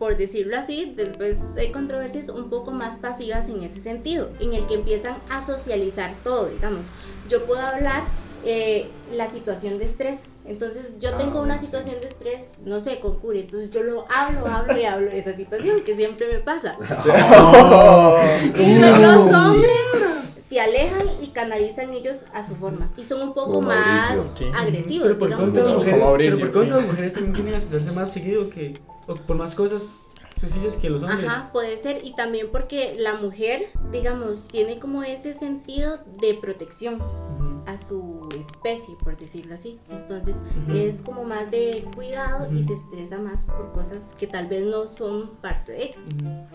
[0.00, 4.66] por decirlo así, después hay controversias un poco más pasivas en ese sentido, en el
[4.66, 6.86] que empiezan a socializar todo, digamos.
[7.28, 8.02] Yo puedo hablar
[8.46, 11.66] eh, la situación de estrés, entonces yo Ah, tengo una sí.
[11.66, 15.18] situación de estrés, no sé, con Curi, entonces yo lo hablo, hablo y hablo de
[15.18, 16.76] esa situación que siempre me pasa.
[18.56, 19.70] Y los hombres
[20.24, 24.16] se alejan canalizan ellos a su forma y son un poco Como más.
[24.36, 24.46] Sí.
[24.54, 25.08] agresivos.
[25.08, 26.80] Pero por contra, las mujeres, pero por contra sí.
[26.82, 28.78] las mujeres también tienen que estresarse más seguido que.
[29.06, 31.26] O por más cosas sencillas que los hombres.
[31.28, 32.00] Ajá, puede ser.
[32.04, 37.02] Y también porque la mujer, digamos, tiene como ese sentido de protección
[37.66, 39.78] a su especie, por decirlo así.
[39.90, 40.76] Entonces Ujú.
[40.76, 42.68] es como más de cuidado y Ujú.
[42.68, 45.96] se estresa más por cosas que tal vez no son parte de ella.
[45.98, 46.46] Ujú.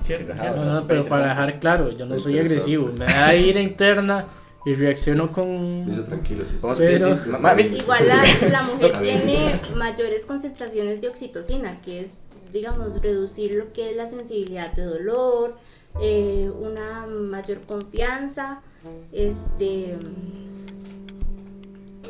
[0.00, 0.64] Cierto, cierto.
[0.64, 2.90] No, no, pero para dejar claro, yo no soy agresivo.
[2.96, 4.26] Me da ira interna
[4.64, 5.90] y reacciono con.
[5.90, 6.56] hizo tranquilo, sí.
[6.78, 7.16] Pero-.
[7.60, 13.90] Igual la, la mujer tiene mayores concentraciones de oxitocina, que es, digamos, reducir lo que
[13.90, 15.56] es la sensibilidad de dolor,
[16.00, 18.62] eh, una mayor confianza,
[19.12, 19.96] este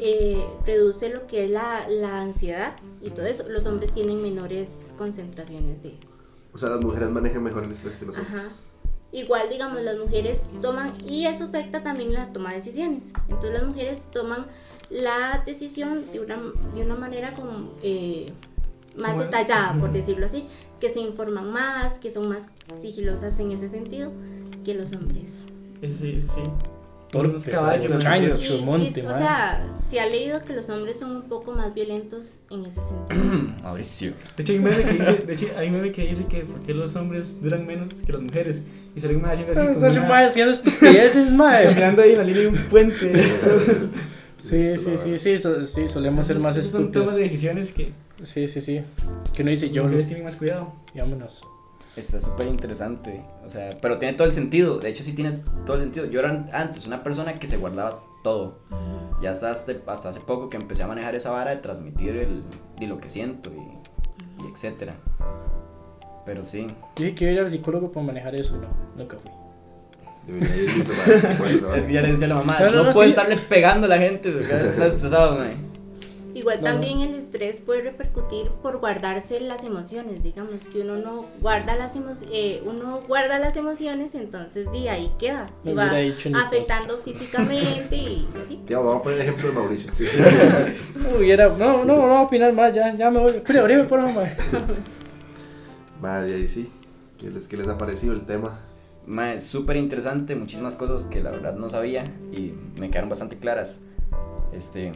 [0.00, 3.48] eh, reduce lo que es la, la ansiedad y todo eso.
[3.48, 5.96] Los hombres tienen menores concentraciones de,
[6.52, 8.28] O sea, las mujeres manejan mejor el estrés que nosotros.
[8.34, 8.42] Ajá.
[9.12, 13.12] Igual, digamos, las mujeres toman, y eso afecta también la toma de decisiones.
[13.28, 14.46] Entonces las mujeres toman
[14.90, 16.38] la decisión de una,
[16.74, 18.32] de una manera como eh,
[18.96, 20.46] más Como- detallada, por decirlo así,
[20.80, 22.50] que se informan más, que son más
[22.80, 24.10] sigilosas en ese sentido
[24.64, 25.46] que los hombres.
[25.82, 26.42] Ese sí, ese sí.
[27.12, 27.90] Torpe, Unos caballos.
[27.90, 28.38] sentido.
[28.40, 29.18] Y- y, o man.
[29.18, 33.52] sea, se ha leído que los hombres son un poco más violentos en ese sentido.
[33.62, 34.12] Mauricio.
[34.36, 36.40] De hecho, hay un meme que dice, de hecho, hay un meme que dice que
[36.40, 38.64] porque los hombres duran menos que las mujeres.
[38.96, 41.64] Y sale un mae haciendo así Me como sale una- un mae haciendo estupideces, mae.
[41.66, 43.12] caminando ahí en la línea de un puente.
[44.38, 47.14] Sí, sí, sí, sí, so- sí, solemos ser más Esos son tomas estúpidos.
[47.14, 47.92] de decisiones que
[48.24, 48.80] Sí, sí, sí.
[49.34, 50.72] Que uno dice, las yo, mujeres tienen más cuidado.
[50.96, 51.44] vámonos.
[51.96, 53.22] Está súper interesante.
[53.44, 54.78] O sea, pero tiene todo el sentido.
[54.78, 55.32] De hecho, sí tiene
[55.66, 56.06] todo el sentido.
[56.06, 58.60] Yo era antes una persona que se guardaba todo.
[59.20, 62.42] Ya hasta, hace- hasta hace poco que empecé a manejar esa vara de transmitir el,
[62.80, 64.94] y lo que siento y, y etcétera.
[66.24, 66.66] Pero sí.
[66.96, 69.30] Dije que iba a ir al psicólogo para manejar eso, no, nunca fui.
[71.76, 73.10] Es que ya le decía a la mamá, No, no, no, no, puede sí.
[73.10, 75.54] estarle pegando a la gente, porque cada vez está estresado, mae.
[76.34, 81.26] Igual No, también el estrés puede repercutir por guardarse las emociones, digamos que uno no
[81.40, 85.90] guarda las emociones, uno guarda las emociones, entonces de ahí queda y va
[86.44, 88.56] afectando físicamente y así.
[88.66, 89.92] Tío, vamos a poner el ejemplo de Mauricio.
[89.92, 90.06] Sí.
[90.94, 93.42] No hubiera, no, no, no voy a opinar más, ya, ya me voy.
[93.46, 94.28] Pero abrime por favor.
[96.00, 96.70] Madre, ahí sí.
[97.18, 98.58] ¿Qué les, ¿Qué les ha parecido el tema?
[99.06, 103.82] Mae, súper interesante, muchísimas cosas que la verdad no sabía y me quedaron bastante claras.
[104.52, 104.92] Este,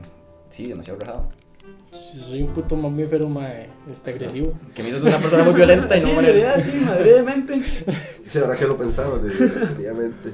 [0.56, 1.28] sí, demasiado rajado.
[1.90, 4.52] Soy un puto mamífero, mae, este agresivo.
[4.74, 6.32] Que me hizo una persona muy violenta y Sí, no manera.
[6.34, 7.62] realidad, sí, madre de mente.
[8.26, 10.30] Sí, ahora que lo pensamos, definitivamente.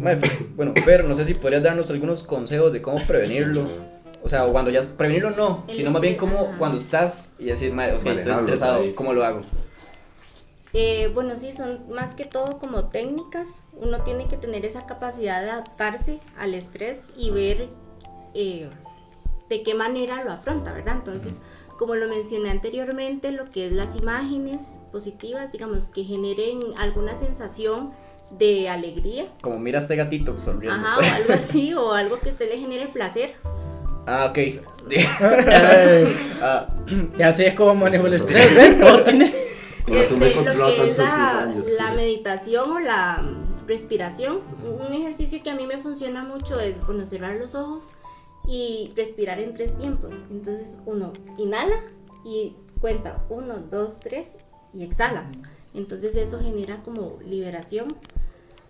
[0.00, 3.68] Mae, Fer- bueno, pero no sé si podrías darnos algunos consejos de cómo prevenirlo.
[4.22, 7.72] O sea, o cuando ya prevenirlo no, sino más bien como cuando estás y decir,
[7.72, 8.92] mae, ok, estoy estresado, ahí.
[8.94, 9.42] ¿cómo lo hago?
[10.72, 13.62] Eh, bueno, sí, son más que todo como técnicas.
[13.74, 17.68] Uno tiene que tener esa capacidad de adaptarse al estrés y ver
[18.34, 18.68] eh,
[19.48, 20.96] de qué manera lo afronta, ¿verdad?
[20.96, 21.34] Entonces,
[21.78, 27.92] como lo mencioné anteriormente, lo que es las imágenes positivas, digamos, que generen alguna sensación
[28.30, 30.78] de alegría, Como mira a este gatito sonriendo.
[30.80, 33.34] ajá, o algo así, o algo que a usted le genere placer.
[34.06, 34.38] Ah, ok.
[36.42, 36.66] Ah,
[37.16, 38.78] ya sé cómo manejo el estrés, ¿ves?
[38.78, 39.32] Todo tiene.
[39.86, 40.16] Este,
[40.54, 41.66] lo que es la, años.
[41.78, 43.22] la meditación o la
[43.66, 47.90] respiración, un ejercicio que a mí me funciona mucho es, bueno, cerrar los ojos
[48.46, 50.24] y respirar en tres tiempos.
[50.30, 51.76] Entonces uno inhala
[52.24, 54.32] y cuenta uno, dos, tres
[54.72, 55.30] y exhala.
[55.74, 57.96] Entonces eso genera como liberación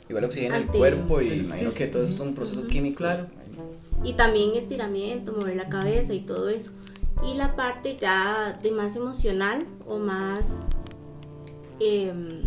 [0.09, 1.79] igual oxigena el cuerpo y Sí, imagino sí.
[1.79, 2.99] que todo eso es un proceso químico.
[2.99, 3.27] Claro.
[4.05, 6.73] y también estiramiento, mover la cabeza y todo eso.
[7.27, 10.59] Y la parte ya de más emocional o más
[11.81, 12.43] em,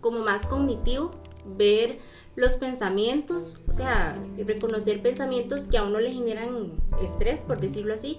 [0.00, 1.10] como más cognitivo,
[1.56, 1.98] ver
[2.36, 4.16] los pensamientos, o sea,
[4.46, 6.72] reconocer pensamientos que a uno le generan
[7.02, 8.18] estrés, por decirlo así,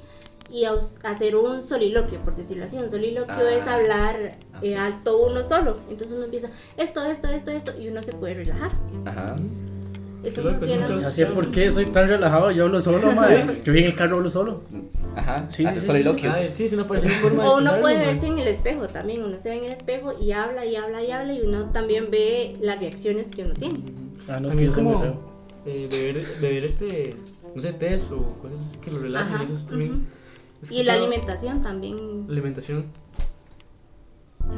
[0.52, 0.66] y
[1.04, 2.78] hacer un soliloquio, por decirlo así.
[2.78, 4.80] Un soliloquio Ah, es hablar eh, ok.
[4.80, 5.78] alto uno solo.
[5.90, 8.72] Entonces uno empieza esto, esto, esto, esto, y uno se puede relajar.
[9.06, 9.36] Ajá.
[10.24, 13.62] Eso Claro, funciona sé por qué soy tan relajado, yo hablo solo, mae.
[13.66, 14.62] Yo vi en el carro hablo solo.
[15.16, 15.46] Ajá.
[15.50, 16.36] Sí, Hace sí, sí, soliloquios.
[16.38, 19.38] Sí, es una, es una forma O uno puede verse en el espejo también, uno
[19.38, 22.54] se ve en el espejo y habla y habla y habla y uno también ve
[22.62, 23.80] las reacciones que uno tiene.
[24.28, 25.16] Ah, no es que yo soy muy feo.
[25.66, 27.16] eh, beber, beber este,
[27.56, 29.92] no sé, tés o cosas que lo relajen, Ajá, eso es también.
[29.94, 30.74] ujú.
[30.76, 32.26] he Y la alimentación también.
[32.28, 32.86] la alimentación.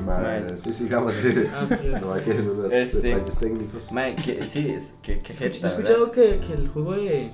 [0.06, 1.14] Madre, sí, sigamos.
[1.16, 1.44] Sí, sí.
[1.54, 2.02] Ah, ok.
[2.02, 3.02] No hay que hacer unos Este.
[3.08, 3.92] detalles técnicos.
[3.92, 7.32] Mae, que, sí, es que, que Yo he escuchado que, que el juego de.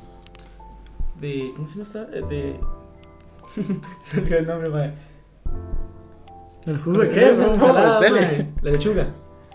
[1.19, 2.05] de ¿Cómo se llama esta?
[2.05, 2.59] De.
[3.99, 4.93] se me olvidó el nombre, mae.
[6.65, 7.33] ¿El jugo de ¿Cómo qué?
[7.41, 8.21] No, Ensalada, tele.
[8.21, 8.49] mae.
[8.61, 9.07] La lechuga.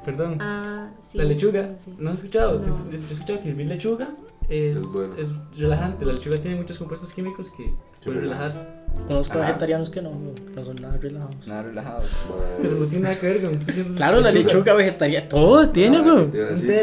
[0.05, 0.39] Perdón.
[0.41, 0.76] Ah,
[1.13, 1.19] sí.
[1.19, 1.69] la lechuga.
[1.71, 1.93] sí, sí.
[1.99, 2.61] ¿No has escuchado?
[2.63, 2.91] Sí, No.
[2.91, 4.11] Yo he escuchado que hervir lechuga
[4.49, 5.15] es, Es bueno.
[5.19, 6.05] es relajante.
[6.05, 7.65] La lechuga tiene muchos compuestos químicos que
[8.05, 8.21] pueden bueno.
[8.23, 8.87] relajar.
[9.07, 9.49] Conozco Ajá.
[9.49, 10.11] vegetarianos que no,
[10.55, 11.47] no son nada relajados.
[11.47, 12.27] Nada relajados.
[12.31, 12.45] Madre.
[12.63, 13.59] Pero no tiene nada que ver con.
[13.59, 16.31] diciendo Claro, la lechuga vegetariana, todo tiene, güey.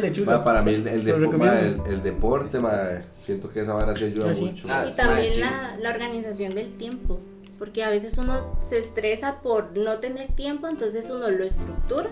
[0.02, 0.38] lechuga.
[0.38, 3.96] Ma, para mí el, el, depo- ma, el, el deporte, madre, siento que esa vara
[3.96, 4.46] sí ayuda Ah, sí.
[4.46, 4.68] mucho.
[4.70, 5.40] Ah, Y es también sí.
[5.40, 7.20] la, la organización del tiempo.
[7.58, 12.10] Porque a veces uno se estresa por no tener tiempo, entonces uno lo estructura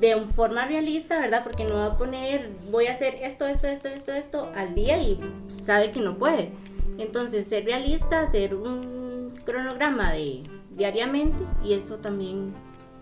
[0.00, 1.44] de forma realista, ¿verdad?
[1.44, 5.00] Porque no va a poner, voy a hacer esto, esto, esto, esto, esto al día
[5.02, 6.50] y sabe que no puede.
[6.98, 10.42] Entonces, ser realista, hacer un cronograma de
[10.76, 12.54] diariamente y eso también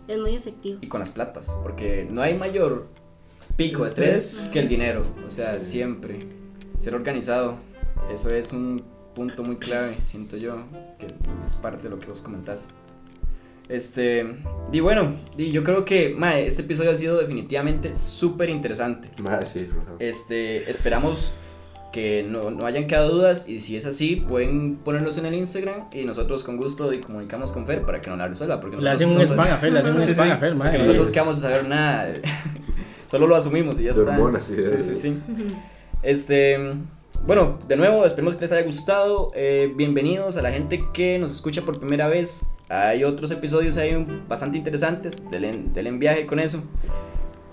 [0.09, 0.79] es muy efectivo.
[0.81, 2.89] Y con las platas, porque no hay mayor
[3.57, 4.17] pico de Estrés.
[4.17, 5.05] estrés que el dinero.
[5.27, 6.21] O sea, siempre.
[6.79, 7.59] Ser organizado,
[8.11, 8.85] eso es un
[9.15, 10.65] punto muy clave, siento yo,
[10.99, 11.07] que
[11.45, 12.69] es parte de lo que vos comentás.
[13.69, 14.37] Este,
[14.73, 19.11] y bueno, y yo creo que mae, este episodio ha sido definitivamente súper interesante.
[19.45, 19.69] Sí.
[19.99, 21.35] Este, esperamos
[21.93, 25.87] que no, no hayan quedado dudas y si es así pueden ponerlos en el Instagram
[25.95, 28.91] y nosotros con gusto y comunicamos con Fer para que nos la resuelva porque Le
[28.91, 30.65] hacen un no spam a Fer, le hacen un Sí, sí, spam a Fer, porque
[30.65, 30.79] madre.
[30.79, 32.13] nosotros que vamos a saber nada
[33.07, 34.85] solo lo asumimos y ya De está hormonas, sí, sí, sí.
[34.85, 35.19] sí, sí.
[36.03, 36.59] este
[37.27, 41.33] bueno de nuevo esperemos que les haya gustado eh, bienvenidos a la gente que nos
[41.33, 46.39] escucha por primera vez hay otros episodios ahí bastante interesantes del del en viaje con
[46.39, 46.63] eso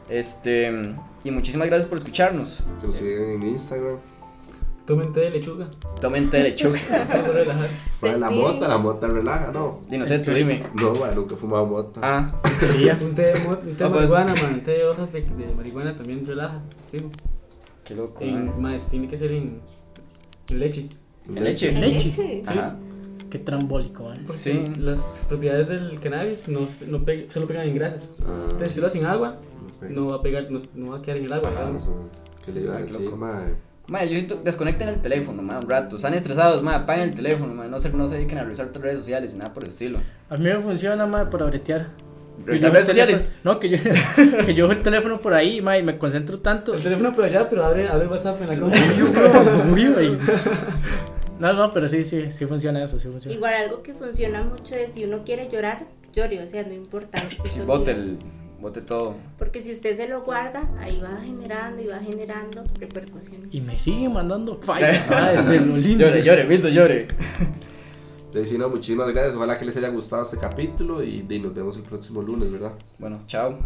[0.09, 0.93] este
[1.23, 3.97] y muchísimas gracias por escucharnos Que nos sigan en Instagram.
[4.85, 5.67] Tomen té de lechuga.
[5.99, 6.77] tomen té de lechuga
[7.33, 7.69] relajar.
[8.03, 9.81] Madre, la mota, la mota relaja, ¿no?
[9.89, 11.99] y no sé tú dime No, madre, nunca he fumado mota.
[12.03, 12.35] ah
[13.01, 14.11] Un té de, mo- un té de Ah, pues.
[14.11, 14.53] marihuana, man.
[14.53, 16.61] Un té de hojas de, de marihuana también relaja.
[16.91, 16.99] Sí.
[17.83, 18.79] qué loco En, man.
[18.91, 19.59] tiene que ser en,
[20.49, 20.87] en leche.
[21.29, 22.05] en leche ¿En Leche.
[22.23, 22.43] leche?
[22.45, 22.75] Ajá.
[23.35, 24.19] Qué trambólico, man.
[24.25, 24.73] Porque Sí.
[24.79, 28.13] las propiedades del cannabis no, no pe- solo pegan en grasas.
[28.21, 29.35] Ah, Entonces, si lo hacen agua,
[29.89, 31.89] no va a pegar, no, no va a quedar en el agua, Ah, digamos.
[32.45, 33.17] ¿Qué le iba a Ay, decir, loco.
[33.17, 33.55] madre?
[33.87, 35.97] Madre, yo siento, desconecten el teléfono, madre, un rato.
[35.97, 37.69] Están estresados, madre, apaguen el teléfono, madre.
[37.69, 39.99] No se, no se dediquen a revisar tus redes sociales y nada por el estilo.
[40.29, 41.87] A mí me funciona, madre, para bretear.
[42.45, 43.35] ¿Revisar redes sociales?
[43.43, 43.77] No, que yo,
[44.45, 46.73] que yo el teléfono por ahí, madre, y me concentro tanto.
[46.73, 48.77] El teléfono por allá, pero abre, abre WhatsApp en la compu.
[51.39, 53.35] No, no, pero sí, sí, sí funciona eso, sí funciona.
[53.35, 57.21] Igual algo que funciona mucho es si uno quiere llorar, llore, o sea, no importa.
[57.65, 58.19] Bote, el,
[58.61, 59.17] bote todo.
[59.37, 63.49] Porque si usted se lo guarda, ahí va generando y va generando repercusiones.
[63.51, 65.05] Y me siguen mandando falla.
[65.09, 66.05] Ay, de lo lindo.
[66.05, 67.07] Llore, llore, Wilson, llore.
[68.33, 69.35] Decimos muchísimas gracias.
[69.35, 72.73] Ojalá que les haya gustado este capítulo y, y nos vemos el próximo lunes, ¿verdad?
[72.99, 73.57] Bueno, chao.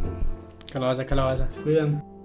[0.72, 1.50] Calabaza, calabaza.
[1.50, 2.19] Se cuidan.